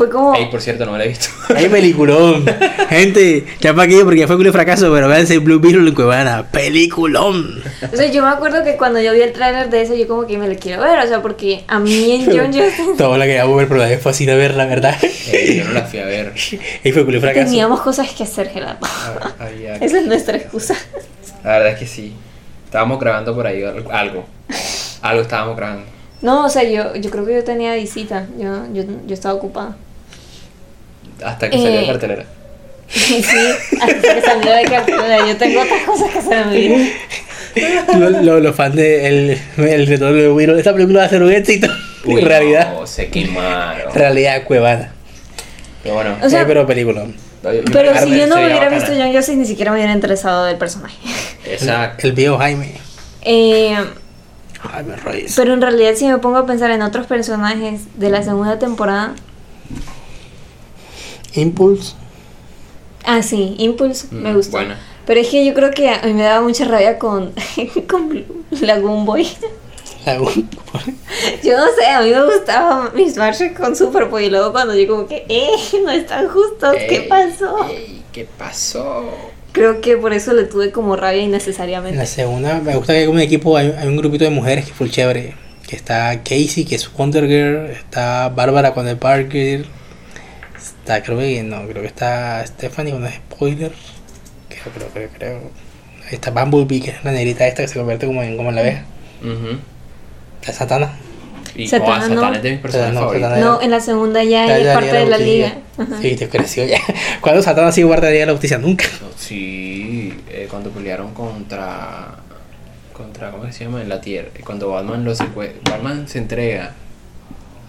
[0.00, 0.34] fue como...
[0.34, 1.28] Ey, por cierto, no me la he visto.
[1.54, 2.42] Hay peliculón.
[2.88, 6.46] Gente, ya para aquello porque ya fue culo fracaso, pero véanse Blue Beetle en Cuevana.
[6.50, 7.62] Peliculón.
[7.92, 10.26] O sea, yo me acuerdo que cuando yo vi el tráiler de eso, yo como
[10.26, 13.26] que me lo quiero ver, o sea, porque a mí en John Justin Todo la
[13.26, 14.96] queríamos ver, pero la vez fue así de ver, la verdad.
[15.02, 16.32] Yo no la fui a ver.
[16.84, 17.44] Y fue culo fracaso.
[17.44, 18.78] teníamos cosas que hacer, Gerardo.
[18.82, 19.48] Ah,
[19.82, 20.74] Esa es nuestra excusa.
[21.44, 22.14] La verdad es que sí.
[22.64, 24.24] Estábamos grabando por ahí al- algo.
[25.02, 25.84] Algo estábamos grabando.
[26.22, 29.76] No, o sea, yo, yo creo que yo tenía visita, yo, yo, yo estaba ocupada.
[31.24, 31.86] Hasta que salió Eh.
[31.86, 32.24] cartelera.
[32.90, 33.22] Sí,
[33.80, 36.86] hasta que salió de cartelera, yo tengo otras cosas que hacer en mi vida.
[37.98, 41.22] Los lo, los fans de el, el retorno de Beetle, esta película va a ser
[41.22, 41.68] un éxito.
[42.04, 43.94] en realidad, No, se quemaron.
[43.94, 44.92] realidad Cuevana.
[45.84, 46.16] Pero bueno.
[46.22, 47.14] O sea, Eh, pero peliculón.
[47.44, 50.44] yo- Pero si yo no sería hubiera visto John Justin, ni siquiera me hubiera interesado
[50.46, 50.96] del personaje.
[51.46, 52.06] Exacto.
[52.08, 52.72] El viejo Jaime.
[53.22, 53.76] Eh,
[54.68, 55.32] Jaime Reyes.
[55.36, 59.14] pero en realidad, si me pongo a pensar en otros personajes de la segunda temporada,
[61.34, 61.94] Impulse.
[63.04, 64.52] ah, sí, Impulse me Mm, gustó.
[64.58, 64.78] buena.
[65.06, 67.32] Pero es que yo creo que a mí me daba mucha rabia con,
[67.88, 68.24] con
[68.60, 69.26] Lagoon Boy.
[70.06, 70.48] Lagoon.
[71.42, 74.86] Yo no sé, a mí me gustaba Miss Marshall con Superboy y luego cuando yo
[74.88, 75.50] como que, eh,
[75.84, 77.68] no están justos, ¿qué Ey, pasó?
[77.68, 79.04] ey, ¿Qué pasó?
[79.52, 82.06] Creo que por eso le tuve como rabia En la innecesariamente.
[82.06, 84.76] segunda, me gusta que hay un equipo, hay, hay un grupito de mujeres que es
[84.76, 85.34] full chévere.
[85.68, 87.70] Que está Casey, que es Wonder Girl.
[87.70, 89.66] Está Bárbara con el Parker.
[90.90, 93.70] Está, creo que, no, creo que está Stephanie con el spoiler.
[94.48, 95.38] Creo, creo, creo, creo.
[96.08, 98.56] Ahí está Bumblebee, que es la negrita esta que se convierte como en, como en
[98.56, 98.82] la abeja.
[99.22, 99.56] Ujú.
[100.44, 100.90] La Satana.
[101.54, 102.14] Y Satana, oh, no.
[102.16, 103.38] Satana es de mis personajes favoritos.
[103.38, 105.54] No, en la segunda ya Ya, es ya, parte de la liga.
[105.78, 106.02] Ajá.
[106.02, 106.80] Sí, te creció ya.
[107.20, 108.58] ¿Cuándo Satana ha sido guardaría de la justicia?
[108.58, 108.84] Nunca.
[109.00, 112.16] No, sí, eh, cuando pelearon contra.
[112.92, 113.80] contra ¿Cómo se llama?
[113.80, 114.30] En la Tierra.
[114.44, 116.72] Cuando Batman lo secue- Batman se entrega.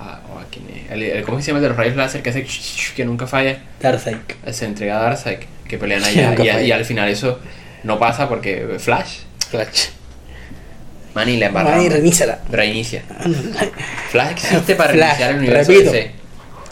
[0.02, 0.92] A, o a quién es.
[0.92, 2.46] El, el- ¿Cómo se llama el de los rayos láser que hace
[2.96, 3.60] que nunca falla?
[3.80, 4.18] Darkseid.
[4.52, 5.38] Se entrega a Darkseid,
[5.68, 6.36] que pelean allá.
[6.44, 7.40] Y, a- y al final eso
[7.84, 9.20] no pasa porque Flash.
[9.50, 9.90] Flash.
[11.14, 11.90] Man, y la embarraron.
[11.90, 12.40] reiníciala.
[12.50, 13.04] Reinicia.
[14.12, 15.92] Flash existe para Flash, reiniciar el universo repito.
[15.92, 16.12] DC.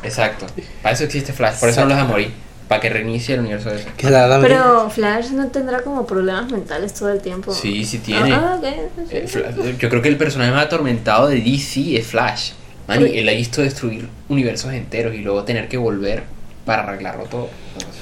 [0.04, 0.46] Exacto.
[0.82, 1.60] Para eso existe Flash.
[1.60, 2.32] Por eso no los deja morir.
[2.70, 3.86] Para que reinicie el universo DC.
[3.98, 7.54] Pero Flash no tendrá como problemas mentales todo el tiempo.
[7.54, 8.32] Sí, sí tiene.
[8.32, 8.66] Ah, ok,
[9.10, 9.16] sí.
[9.18, 12.52] Eh, Fla- Yo creo que el personaje más atormentado de DC es Flash.
[12.90, 16.24] Man, y él ha visto destruir universos enteros y luego tener que volver
[16.66, 17.50] para arreglarlo todo.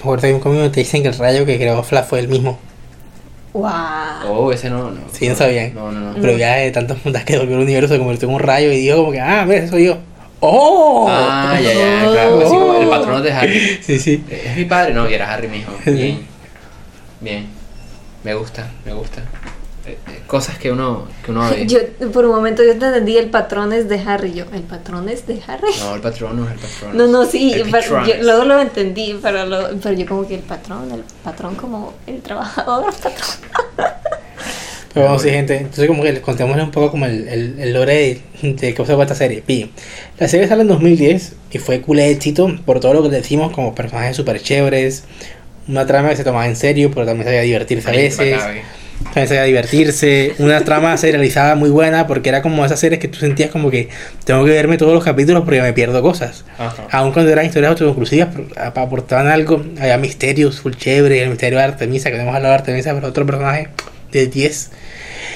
[0.01, 2.57] Ahorita hay un te dicen que el rayo que creó Flash fue el mismo.
[3.51, 3.67] Wow.
[4.29, 5.01] Oh, ese no, no.
[5.11, 5.75] Sí, no sabían.
[5.75, 6.21] No, no, no.
[6.21, 8.77] Pero ya de tantas puntas que volvió el universo se convirtió en un rayo y
[8.77, 9.97] dijo como que, ah, ves, soy yo.
[10.39, 11.07] ¡Oh!
[11.09, 12.39] Ah, ya, ya, claro.
[12.39, 13.79] Así como el patrón de Harry.
[13.81, 14.23] Sí, sí.
[14.29, 15.73] Es mi padre, no, y era Harry mismo.
[15.85, 16.25] Bien.
[17.19, 17.47] Bien.
[18.23, 19.23] Me gusta, me gusta.
[19.87, 19.97] Eh,
[20.27, 21.65] Cosas que uno, que uno ve.
[21.65, 21.79] Yo,
[22.11, 24.33] por un momento yo te entendí el patrón es de Harry.
[24.33, 25.71] Yo, ¿el patrón es de Harry?
[25.79, 26.97] No, el patrón no es el patrón.
[26.97, 30.35] No, no, sí, El pero yo luego lo entendí, pero, lo- pero yo como que
[30.35, 33.13] el patrón, el patrón como el trabajador, patrón.
[34.93, 35.57] Pero vamos, sí, gente.
[35.57, 38.81] Entonces, como que les contémosle un poco como el, el, el lore de, de qué
[38.81, 39.43] pasó con esta serie.
[39.45, 39.69] Bien.
[40.17, 43.51] La serie sale en 2010 y fue cool de éxito por todo lo que decimos,
[43.53, 45.03] como personajes súper chéveres.
[45.67, 48.41] Una trama que se tomaba en serio, pero también sabía divertirse a veces.
[49.03, 50.33] También sabía divertirse.
[50.39, 53.89] Una trama serializada muy buena porque era como esas series que tú sentías como que
[54.25, 56.45] tengo que verme todos los capítulos porque me pierdo cosas.
[56.57, 56.87] Ajá.
[56.91, 59.63] Aun cuando eran historias autoconclusivas, aportaban algo.
[59.79, 61.21] Había misterios full chévere.
[61.23, 63.69] El misterio de Artemisa, que no hemos hablado de Artemisa, pero otro personaje
[64.11, 64.71] de 10.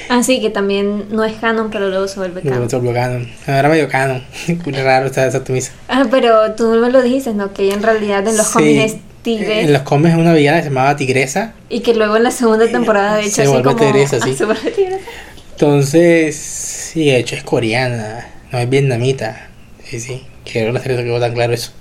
[0.09, 2.69] Así que también no es canon, pero luego se vuelve canon.
[2.69, 3.29] se volvió canon.
[3.47, 4.23] No, Era medio canon.
[4.65, 5.71] Muy raro esta, esta Artemisa.
[5.87, 7.53] Ah, pero tú me lo dijiste, ¿no?
[7.53, 8.53] Que ella en realidad en los Sí.
[8.53, 9.61] cómics tigre.
[9.61, 11.53] En los cómics es una villana que se llamaba Tigresa.
[11.69, 13.85] Y que luego en la segunda temporada, de hecho, Se así vuelve como...
[13.85, 14.31] tigresa, sí.
[14.33, 15.05] Ah, se vuelve tigresa.
[15.51, 18.27] Entonces, sí, de hecho es coreana.
[18.51, 19.47] No es vietnamita.
[19.83, 20.23] Sí, sí.
[20.43, 21.71] Quiero que la serie se quedó tan claro eso.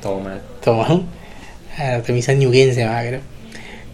[0.00, 0.40] Todo mal.
[0.64, 1.02] Toma.
[1.78, 3.20] Artemisa Newgen se llama, creo.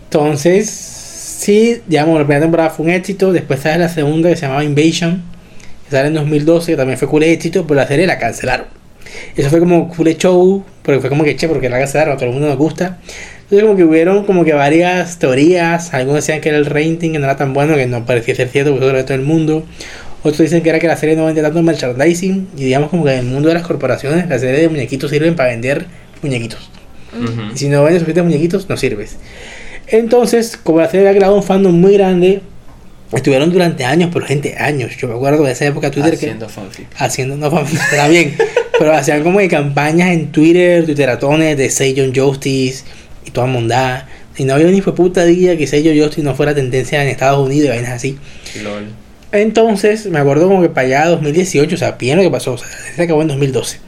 [0.05, 3.33] Entonces, sí, digamos, la primera temporada fue un éxito.
[3.33, 5.23] Después sale la segunda que se llamaba Invasion.
[5.85, 8.67] Que sale en 2012, que también fue cool éxito, pero la serie la cancelaron.
[9.37, 12.27] Eso fue como cool show, porque fue como que che, porque la casa a todo
[12.27, 12.99] el mundo nos gusta.
[13.43, 17.19] Entonces como que hubieron como que varias teorías, algunos decían que era el rating que
[17.19, 19.65] no era tan bueno, que no parecía ser cierto, porque todo el mundo.
[20.25, 23.13] Otros dicen que era que la serie no vendía tanto merchandising, y digamos como que
[23.13, 25.87] en el mundo de las corporaciones, las series de muñequitos sirven para vender
[26.23, 26.71] muñequitos.
[27.13, 27.53] Ujú.
[27.55, 29.17] Y si no vendes suficientes muñequitos, no sirves.
[29.89, 32.41] Entonces, como la serie había creado un fandom muy grande,
[33.13, 34.97] estuvieron durante años, pero gente, años.
[34.97, 36.87] Yo me acuerdo de esa época Twitter Haciendo que fanfic.
[36.97, 38.35] haciendo, no, está bien,
[38.83, 42.83] pero hacían como que campañas en Twitter, twitteratones de Say John Justice
[43.25, 44.09] y toda mondada.
[44.37, 47.09] Y no había ni fue puta día que Say John Justice no fuera tendencia en
[47.09, 48.19] Estados Unidos y vainas así.
[48.61, 48.87] LOL.
[49.31, 52.59] Entonces, me acuerdo como que para allá 2018, o sea, bien lo que pasó, o
[52.59, 52.67] sea,
[52.97, 53.79] se acabó en 2012.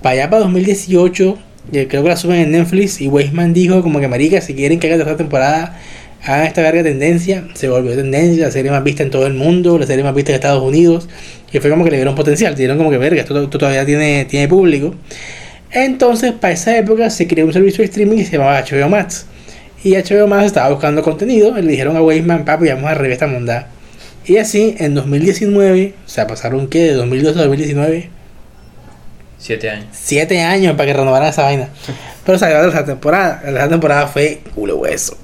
[0.00, 1.38] Para allá para 2018,
[1.74, 4.80] eh, creo que la suben en Netflix y Weisman dijo como que marica, si quieren
[4.80, 5.78] que haga tercera temporada,
[6.22, 9.78] hagan esta verga tendencia, se volvió tendencia, la serie más vista en todo el mundo,
[9.78, 11.08] la serie más vista en Estados Unidos,
[11.52, 14.24] y fue como que le dieron potencial, dieron como que verga, esto, esto todavía tiene,
[14.26, 14.94] tiene público.
[15.72, 19.26] Entonces, para esa época se creó un servicio de streaming que se llamaba HBO Max.
[19.82, 23.12] Y HBO Max estaba buscando contenido, y le dijeron a Weisman, papi, vamos a revivir
[23.14, 23.68] esta mondada.
[24.26, 28.10] Y así, en 2019, o sea, pasaron que de 2012 a 2019,
[29.40, 29.86] Siete años.
[29.92, 31.70] 7 años para que renovaran esa vaina.
[32.26, 33.36] Pero salió la tercera temporada.
[33.36, 35.16] La tercera temporada fue culo hueso.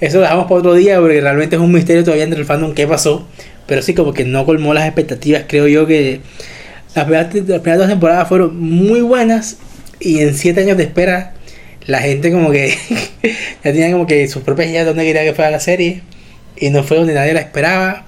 [0.00, 2.74] Eso lo dejamos para otro día porque realmente es un misterio todavía entre el fandom
[2.74, 3.26] qué pasó.
[3.66, 5.44] Pero sí, como que no colmó las expectativas.
[5.46, 6.20] Creo yo que
[6.94, 9.58] las primeras, dos temporadas fueron muy buenas.
[9.98, 11.34] Y en 7 años de espera,
[11.86, 12.74] la gente como que
[13.64, 16.02] ya tenía como que sus propias ideas de dónde quería que fuera la serie.
[16.56, 18.06] Y no fue donde nadie la esperaba.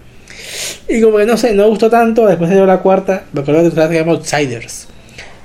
[0.89, 2.27] Y como que no sé, no gustó tanto.
[2.27, 3.25] Después se dio la cuarta.
[3.33, 4.89] Me acuerdo que se llama Outsiders.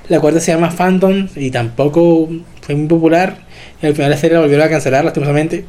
[0.08, 2.28] La cuarta se llama Phantom y tampoco
[2.60, 3.38] fue muy popular.
[3.86, 5.64] Al final la serie la volvieron a cancelar lastimosamente.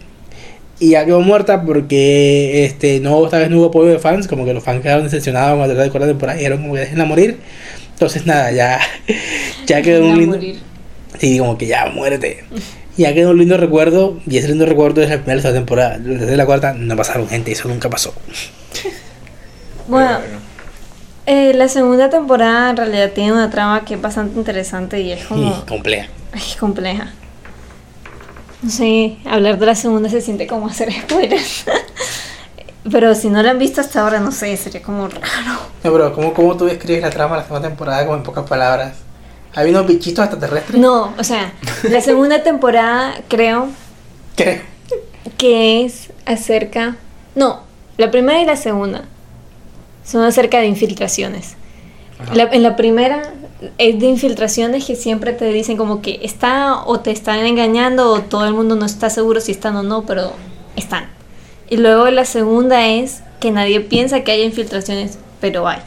[0.80, 4.44] Y ya quedó muerta porque este no esta vez no hubo apoyo de fans, como
[4.46, 7.38] que los fans quedaron decepcionados con la cuarta temporada y dijeron como que déjenla morir.
[7.94, 8.80] Entonces nada, ya,
[9.68, 10.36] ya quedó un A lindo.
[10.36, 10.60] morir.
[11.18, 12.44] Sí, como que ya muérete.
[12.98, 14.20] Ya quedó un lindo recuerdo.
[14.28, 15.98] Y ese lindo recuerdo es la primera de esta temporada.
[15.98, 18.14] Y la cuarta no pasaron gente, eso nunca pasó.
[19.88, 20.18] Bueno,
[21.28, 25.24] eh, la segunda temporada en realidad tiene una trama que es bastante interesante y es
[25.26, 26.08] como Y compleja.
[26.34, 27.14] ay, compleja.
[28.62, 31.66] No sé, hablar de la segunda se siente como hacer spoilers.
[32.92, 35.60] Pero si no la han visto hasta ahora, no sé, sería como raro.
[35.84, 38.48] No, pero ¿cómo, cómo tú describes la trama de la segunda temporada como en pocas
[38.48, 38.94] palabras?
[39.56, 40.80] ¿Hay unos bichitos extraterrestres?
[40.80, 41.52] No, o sea,
[41.84, 43.70] la segunda temporada creo
[44.36, 44.62] Creo.
[45.38, 46.96] que es acerca...
[47.34, 47.62] No,
[47.98, 49.06] la primera y la segunda
[50.04, 51.56] son acerca de infiltraciones.
[52.34, 53.34] La- en la primera
[53.78, 58.20] es de infiltraciones que siempre te dicen como que está o te están engañando o
[58.22, 60.34] todo el mundo no está seguro si están o no, pero
[60.76, 61.06] están.
[61.70, 65.80] Y luego la segunda es que nadie piensa que haya infiltraciones, pero hay.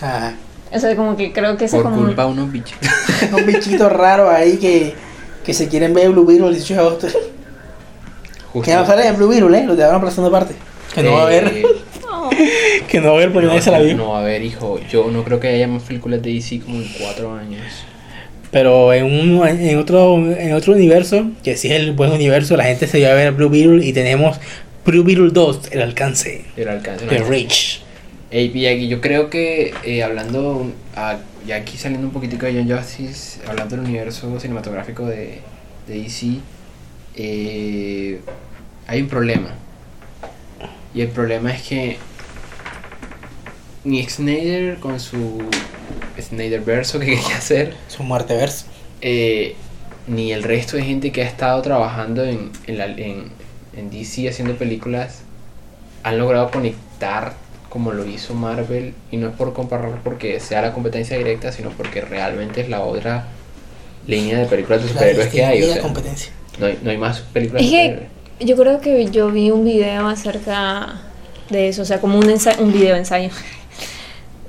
[0.00, 0.34] Ajá.
[0.72, 2.02] O sea, como que creo que eso es por como...
[2.02, 2.76] un- culpa de unos bichos.
[3.32, 4.94] Un bichito raro ahí que,
[5.44, 7.06] que se quieren ver Blue Beetle el 18 de agosto.
[8.52, 8.70] Justo.
[8.70, 9.64] Que no sale en Blue Beetle, ¿eh?
[9.64, 10.54] Lo llevaron para la segunda parte.
[10.94, 11.44] Que no va a haber.
[11.48, 11.62] Eh,
[12.02, 12.30] No.
[12.88, 13.96] Que no va a haber porque no, nadie se la vio.
[13.96, 14.78] no va a haber, hijo.
[14.90, 17.62] Yo no creo que haya más películas de DC como en cuatro años.
[18.50, 22.64] Pero en, un, en, otro, en otro universo, que sí es el buen universo, la
[22.64, 24.38] gente se va a ver Blue Beetle y tenemos
[24.84, 27.04] Blue Beetle 2, el alcance El alcance.
[27.06, 27.26] de no.
[27.26, 27.80] Reach.
[28.30, 32.54] Ey, y aquí yo creo que eh, hablando, ah, ya aquí saliendo un poquitico de
[32.54, 35.40] John Justice, hablando del universo cinematográfico de,
[35.88, 36.26] de DC,
[37.16, 38.20] eh,
[38.86, 39.54] hay un problema.
[40.94, 41.96] Y el problema es que
[43.84, 45.42] ni Snyder con su
[46.20, 48.66] Snyder verso que quería hacer, Su muerte verso.
[49.00, 49.56] eh,
[50.06, 53.30] ni el resto de gente que ha estado trabajando en, en, la- en,
[53.76, 55.20] en DC haciendo películas
[56.02, 57.34] han logrado conectar
[57.70, 61.70] como lo hizo Marvel y no es por comparar porque sea la competencia directa sino
[61.70, 63.24] porque realmente es la otra
[64.06, 66.32] línea de películas de superhéroes que hay o la sea, competencia.
[66.58, 69.50] no hay no hay más películas de Es que superhéroes yo creo que yo vi
[69.50, 71.00] un video acerca
[71.50, 73.30] de eso, o sea, como un, ensa- un video ensayo.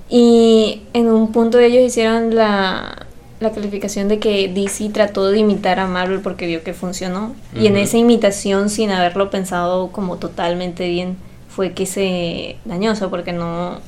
[0.10, 3.06] Y en un punto ellos hicieron la,
[3.40, 7.36] la calificación de que DC trató de imitar a Marvel porque vio que funcionó.
[7.60, 11.18] Y en esa imitación, sin haberlo pensado como totalmente bien,
[11.50, 13.80] fue que se dañó, o sea, porque no...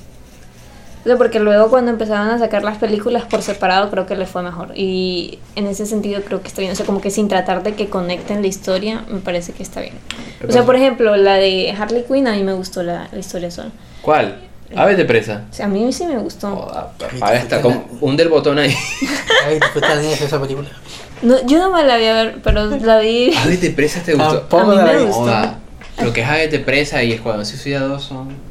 [1.08, 4.28] O sea, porque luego cuando empezaron a sacar las películas por separado creo que les
[4.28, 4.74] fue mejor.
[4.76, 6.74] Y en ese sentido creo que está bien.
[6.74, 9.80] O sea, como que sin tratar de que conecten la historia, me parece que está
[9.80, 9.93] bien.
[10.46, 13.50] O sea, por ejemplo, la de Harley Quinn a mí me gustó la, la historia
[13.50, 13.70] sola.
[14.02, 14.36] ¿cuál?
[14.76, 16.54] Aves de presa O sea, a mí sí me gustó.
[16.54, 16.91] Joda,
[17.22, 18.76] a ver, está como hunde el botón ahí
[19.46, 20.67] Ay, ¿tú estás viendo esa película?
[21.22, 23.34] No, yo no me la vi a ver, pero la vi...
[23.34, 25.22] Aves de presa te gustó Tampoco A mí me gustó.
[25.22, 25.60] Joda,
[26.04, 28.46] lo que es Aves de Presa y Escuadrón Suicida 2 son...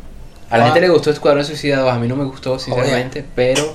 [0.50, 0.66] A la Ah.
[0.66, 3.74] gente le gustó Escuadrón Suicida 2, a mí no me gustó sinceramente, pero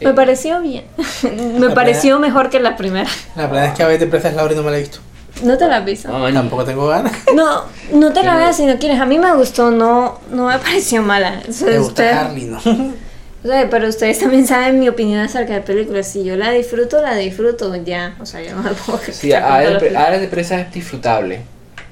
[0.00, 0.84] Me pareció bien.
[1.58, 3.08] Me pareció mejor que la primera.
[3.36, 5.00] La verdad es que a veces Presa es Laura y no me la he visto.
[5.42, 6.08] ¿No te la has visto?
[6.08, 7.12] No, man, Tampoco tengo ganas.
[7.34, 9.00] No, no te la veas si no quieres.
[9.00, 11.42] A mí me gustó, no, no me pareció mala.
[11.48, 12.58] O sea, Me gusta Harley, ¿no?
[12.58, 16.08] o sea, pero ustedes también saben mi opinión acerca de películas.
[16.08, 18.14] Si yo la disfruto, la disfruto ya.
[18.20, 19.36] O sea, yo no me puedo Sí, de,
[19.78, 20.08] películas.
[20.08, 21.40] Aves de presa es disfrutable.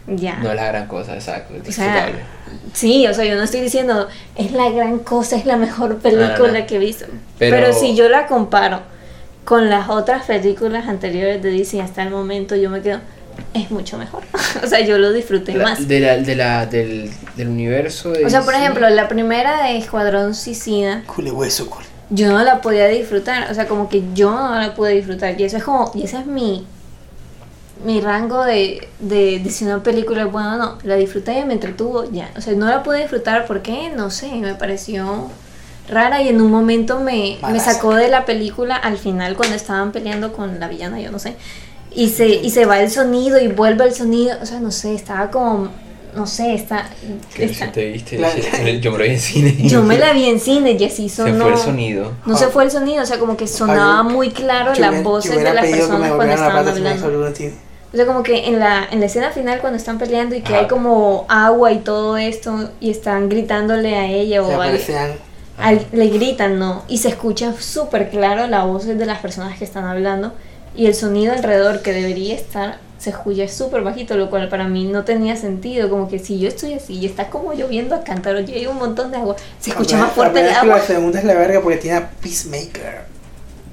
[0.09, 0.37] Ya.
[0.37, 2.09] No es la gran cosa, exacto, es O sea,
[2.73, 6.37] sí, o sea, yo no estoy diciendo es la gran cosa, es la mejor película
[6.39, 6.67] No, no, no.
[6.67, 7.07] que he visto.
[7.39, 7.73] Pero- Pero...
[7.73, 8.81] si yo la comparo
[9.45, 13.01] con las otras películas anteriores de Disney hasta el momento, yo me quedo,
[13.53, 14.23] es mucho mejor.
[14.63, 15.89] o sea, yo lo disfruté La- más.
[15.89, 19.77] de la, de la, del, del universo de O sea, por ejemplo, la primera de
[19.79, 21.87] Escuadrón Suicida, Cule hueso, cule.
[22.11, 23.51] yo no la podía disfrutar.
[23.51, 25.41] O sea, como que yo no la pude disfrutar.
[25.41, 26.65] Y eso es como, y ese es mi,
[27.85, 30.79] mi rango de, de, de si una película es buena o no.
[30.83, 32.31] La disfruté y me entretuvo, ya.
[32.37, 35.29] O sea, no la pude disfrutar porque, no sé, me pareció
[35.89, 39.93] rara y en un momento me, me sacó de la película al final cuando estaban
[39.93, 41.37] peleando con la villana, yo no sé.
[41.95, 44.37] Y se, y se va el sonido y vuelve el sonido.
[44.43, 45.69] O sea, no sé, estaba como,
[46.15, 46.89] no sé, está...
[47.39, 48.35] Está- si te viste, La-
[48.81, 49.57] yo me lo vi en cine.
[49.69, 51.45] yo me la vi en cine y así Se sonó.
[51.45, 52.13] fue el sonido.
[52.27, 55.03] No se fue el sonido, o sea, como que sonaba muy claro Yo las hubiera-
[55.09, 57.33] voces de las personas cuando la estaban hablando.
[57.93, 60.53] O sea, como que en la, en la escena final cuando están peleando y que
[60.53, 60.63] Ajá.
[60.63, 65.13] hay como agua y todo esto y están gritándole a ella o al- aparecían.
[65.57, 66.83] al- le gritan, ¿no?
[66.89, 70.35] Y se escucha súper claro la voz de las personas que están hablando
[70.75, 74.85] y el sonido alrededor que debería estar se escucha súper bajito, lo cual para mí
[74.85, 78.41] no tenía sentido, como que si yo estoy así y está como lloviendo a cántaro
[78.41, 80.79] y hay un montón de agua, se escucha más fuerte el primera es que agua.
[80.79, 83.03] La segunda es la verga porque tiene a Peacemaker.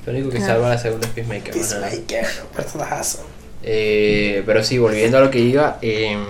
[0.06, 0.45] Lo único que Ah.
[0.45, 1.54] salva la segunda es Peacemaker.
[1.54, 3.19] Peacemaker, personajazo.
[3.63, 5.78] Eh, pero sí, volviendo a lo que iba.
[5.82, 6.21] em,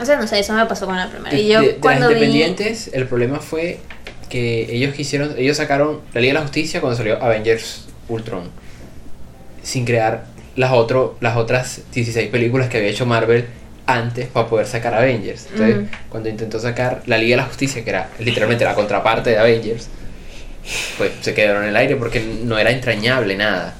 [0.00, 1.30] O sea, no sé, eso me pasó con la primera.
[1.34, 2.14] de, Y yo de- de cuando vi...
[2.14, 3.80] independientes, el problema fue
[4.28, 5.34] que ellos quisieron.
[5.36, 8.50] Ellos sacaron la Liga de la Justicia cuando salió Avengers Ultron.
[9.62, 10.24] Sin crear
[10.56, 13.46] las, otro, las otras 16 películas que había hecho Marvel
[13.86, 15.48] antes para poder sacar Avengers.
[15.52, 19.38] Entonces, cuando intentó sacar la Liga de la Justicia, que era literalmente la contraparte de
[19.38, 19.88] Avengers,
[20.96, 23.74] pues se quedaron en el aire porque no era entrañable nada.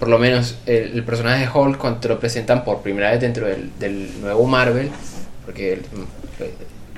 [0.00, 3.20] Por lo menos el, el personaje de Hulk, cuando te lo presentan por primera vez
[3.20, 4.90] dentro del, del nuevo Marvel,
[5.46, 5.80] porque el-
[6.40, 6.52] eh,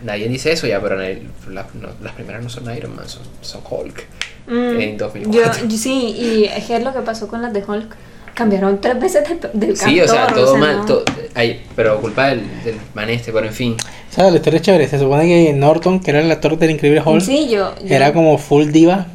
[0.04, 3.22] nadie dice eso ya, pero nadie- la- no, las primeras no son Iron Man, son,
[3.42, 4.06] son Hulk.
[4.46, 5.66] Mm, en 2004.
[5.68, 7.94] Yo, sí, y es que es lo que pasó con las de Hulk.
[8.34, 10.84] Cambiaron tres veces de, del Sí, o sea, todo mal, no.
[10.86, 13.76] todo- ay, pero culpa del, del man este, pero en fin.
[14.10, 14.88] O sea, la historia es chévere.
[14.88, 17.74] Se supone que Norton, que era el actor del Increíble Hulk, Sí, yo.
[17.84, 19.06] yo- era como full diva.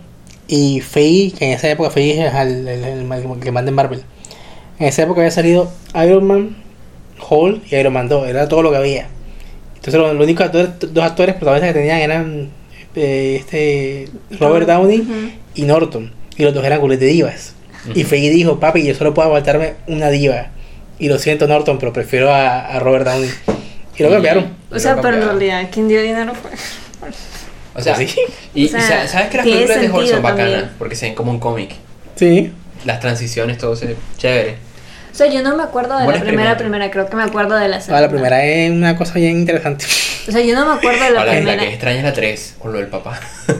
[0.47, 3.75] Y Faye, que en esa época Faye es el, el, el- el que manda en
[3.75, 4.01] Marvel.
[4.79, 5.71] En esa época había salido
[6.05, 6.55] Iron Man,
[7.29, 8.27] Hulk y Iron Man 2.
[8.29, 9.07] Era todo lo que había.
[9.75, 12.49] Entonces, los, los únicos actores, dos actores protagonistas que tenían eran
[12.95, 15.13] eh, este Robert Downey Ujú.
[15.55, 16.11] y Norton.
[16.37, 17.53] Y los dos eran cules de divas.
[17.93, 18.09] Y Ujú.
[18.09, 20.47] Faye dijo, papi, yo solo puedo aguantarme una diva.
[20.99, 23.29] Y lo siento, Norton, pero prefiero a, a Robert Downey.
[23.97, 24.47] Y lo Y- cambiaron.
[24.71, 26.51] O sea, pero en realidad, quien dio dinero fue.
[27.77, 28.09] O sea, sí.
[28.55, 30.69] y, O sea, y sa- sabes que las películas de sentido son bacanas, también.
[30.79, 31.71] porque se ven como un cómic.
[32.15, 32.51] Sí.
[32.85, 34.55] Las transiciones, todo se chévere.
[35.11, 37.55] O sea, yo no me acuerdo de Buen la primera, primera, creo que me acuerdo
[37.55, 38.01] de la Ah, segunda.
[38.01, 39.85] la primera es una cosa bien interesante.
[40.27, 41.63] O sea, yo no me acuerdo de la Ahora, la primera.
[41.63, 43.19] que extraña es la 3, con lo del papá.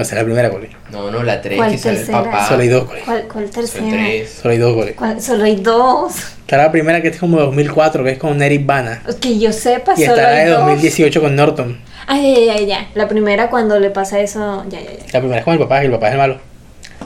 [0.00, 0.70] O sea, la primera, cole.
[0.92, 2.22] no, no, la 3 ¿Cuál que sale el tercera?
[2.22, 2.46] papá.
[2.46, 3.00] Solo hay dos, cole.
[3.04, 3.84] ¿Cuál, cuál tercera?
[3.90, 4.30] 3.
[4.42, 4.94] Solo hay dos, cole.
[4.94, 5.20] ¿Cuál?
[5.20, 6.12] Solo hay dos.
[6.42, 9.02] Está la primera que es como de 2004, que es con Eric Bana.
[9.20, 10.58] Que yo sepa, Y solo está la de dos.
[10.66, 11.80] 2018 con Norton.
[12.10, 12.88] Ay, ya, ya, ya.
[12.94, 15.04] La primera cuando le pasa eso, ya, ya, ya.
[15.12, 16.38] La primera es con el papá, y el papá es el malo.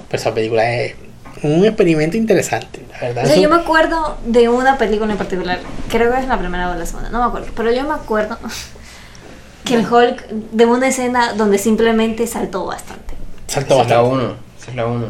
[0.09, 0.95] Pero esa película es
[1.43, 3.25] un experimento interesante, la verdad.
[3.25, 5.59] O sea, Eso- yo me acuerdo de una película en particular,
[5.91, 8.39] creo que es la primera o la segunda, no me acuerdo, pero yo me acuerdo
[9.65, 13.15] que el Hulk de una escena donde simplemente saltó bastante.
[13.49, 14.25] Saltó Esa es la bastante.
[14.25, 14.37] 1.
[14.61, 15.07] Esa es la 1.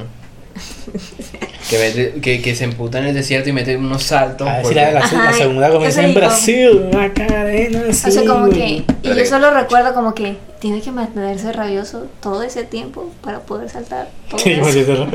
[1.72, 4.46] que, mete- que, que se emputa en el desierto y mete unos saltos.
[4.46, 6.20] A ver si porque- la, la- la segunda comienza en digo.
[6.20, 11.52] Brasil, Macarena, O sea, como que, y yo solo recuerdo como que tiene que mantenerse
[11.52, 14.68] rabioso todo ese tiempo para poder saltar todo Sí, eso.
[14.68, 15.06] eso-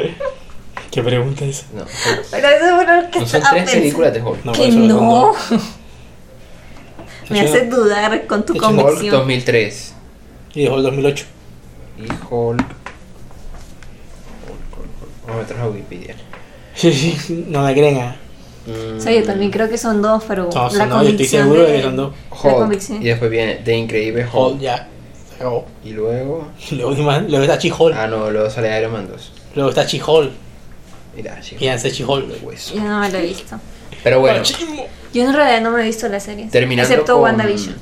[0.92, 1.66] ¿Qué pregunta es?
[1.74, 1.86] No,
[2.32, 3.72] Pero eso fue lo que no son tres pensando.
[3.72, 4.46] películas de Hulk.
[4.46, 5.34] No, Que no.
[7.30, 9.16] Me De hecho, hace dudar con tu hecho, Hulk convicción.
[9.16, 9.94] 2003.
[10.56, 11.26] Y el 2008.
[11.98, 12.22] Y Hulk.
[12.30, 12.60] Hulk,
[14.48, 15.12] Hulk, Hulk.
[15.28, 16.16] Vamos a meter a Wikipedia.
[16.78, 17.98] Sí, sí, no me creen.
[17.98, 18.16] ah.
[18.68, 21.28] Mm, O sea, yo también creo que son dos, pero No, la no, yo estoy
[21.28, 22.14] convicción seguro de que son dos.
[22.44, 23.02] Hulk.
[23.02, 24.34] Y después viene The Increíble Hulk.
[24.34, 24.88] Hall ya.
[25.36, 25.66] Acabó.
[25.84, 26.48] Y luego.
[26.72, 27.94] Luego, luego está Chi-Hall.
[27.94, 29.32] Ah, no, luego sale Iron Man 2.
[29.56, 30.32] Luego está Chi-Hall.
[31.16, 31.58] Mira, chico.
[31.60, 31.90] Fíjense,
[32.44, 32.76] hueso.
[32.76, 33.60] Yo no me lo he visto.
[34.04, 34.44] Pero bueno,
[35.12, 36.48] Yo en realidad no me he visto la serie.
[36.52, 37.76] terminando Excepto con WandaVision.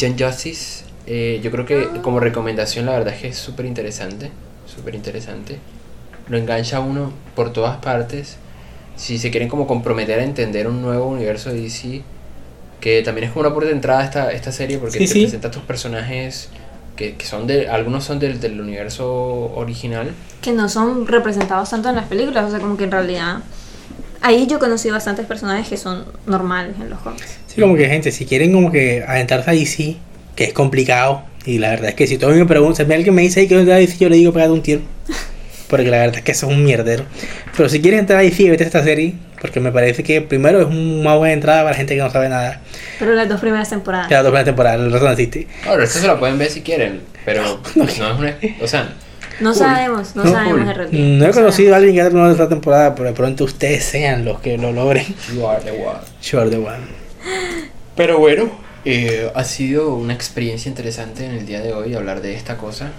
[0.00, 4.30] John Justice, eh, yo creo que como recomendación la verdad es que es súper interesante,
[4.74, 5.58] súper interesante.
[6.28, 8.36] Lo engancha a uno por todas partes.
[8.96, 12.02] Si se quieren como comprometer a entender un nuevo universo de DC,
[12.80, 15.12] que también es como una puerta de entrada a esta, esta serie porque Sí, te
[15.12, 15.22] sí.
[15.22, 16.48] presenta a tus personajes
[16.96, 20.10] que, que son de, algunos son del, del universo original.
[20.42, 23.38] que no son representados tanto en las películas, o sea, como que en realidad
[24.20, 27.38] ahí yo conocí bastantes personajes que son normales en los cómics.
[27.46, 29.96] Sí, como que gente, si quieren como que adentrarse a DC,
[30.36, 33.22] que es complicado, y la verdad es que si todo me pregunta, si alguien me
[33.22, 34.80] dice "Ay, que no a DC, yo le digo pegado un tiro.
[35.72, 37.04] Porque la verdad es que eso es un mierdero.
[37.56, 40.60] Pero si quieres entrar a DC, vete a esta serie, porque me parece que primero
[40.60, 42.60] es una buena entrada para la gente que no sabe nada.
[42.98, 44.06] Pero las dos primeras temporadas.
[44.06, 45.48] Que la primera temporada, el resto no existe.
[45.66, 48.36] Ahora, esto se lo pueden ver si quieren, pero no es una...
[48.60, 48.92] O sea,
[49.40, 50.68] No sabemos, no, No, sabemos cool.
[50.68, 50.98] en realidad.
[51.18, 53.82] No he No conocido a alguien que haya terminado esta temporada, pero de pronto ustedes
[53.82, 55.06] sean los que lo logren.
[55.34, 56.00] you are the one.
[56.20, 56.84] Sure the one.
[57.96, 58.50] Pero bueno,
[58.84, 62.90] eh, ha sido una experiencia interesante en el día de hoy hablar de esta cosa.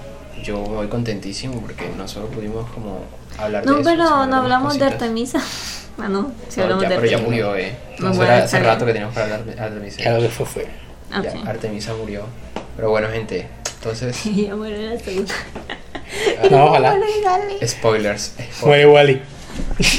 [0.43, 2.99] Yo voy contentísimo porque no solo pudimos como
[3.37, 3.89] hablar de No, eso.
[3.89, 4.85] pero no hablamos de.
[4.85, 5.39] Artemisa.
[5.95, 7.23] Ah, no, si No, hablamos ya, de pero ya Artemisa.
[7.43, 7.75] murió, eh.
[7.99, 9.97] No, Eso bueno, era hace rato que teníamos para hablar de Artemisa.
[10.01, 10.67] Claro que fue, fue.
[11.11, 11.47] Ya, Ok.
[11.47, 12.23] Artemisa murió.
[12.75, 15.33] Pero bueno, gente, entonces, ya muere la segunda.
[16.49, 16.95] No, ojalá.
[17.65, 18.33] Spoilers.
[18.65, 19.21] Muere Wally.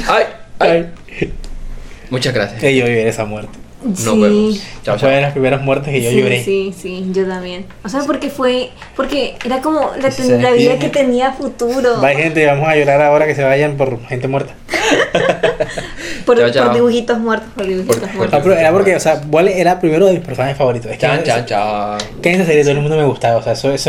[0.09, 0.23] Ay,
[0.59, 0.91] ay.
[2.09, 2.59] Muchas gracias.
[2.59, 3.57] Que yo lloré esa muerte.
[3.85, 4.19] Nos Sí.
[4.19, 4.63] vemos.
[4.83, 6.43] Chao, Fue de las primeras muertes que yo sí, lloré.
[6.43, 7.65] Sí, sí, yo también.
[7.83, 8.69] O sea, porque fue.
[8.95, 11.99] Porque era como la, se la vida que tenía futuro.
[12.01, 14.53] Bye gente, vamos a llorar ahora que se vayan por gente muerta.
[16.25, 16.65] Por, Chao, chao.
[16.65, 18.39] por dibujitos muertos, por dibujitos Por- por- muertos.
[18.39, 20.89] No, pero era porque, o sea, Wally era primero de mis personajes favoritos.
[20.91, 21.97] Es que, Chan, chan, chan.
[22.21, 23.83] que en esa serie todo el mundo me gustaba, o sea, eso, eso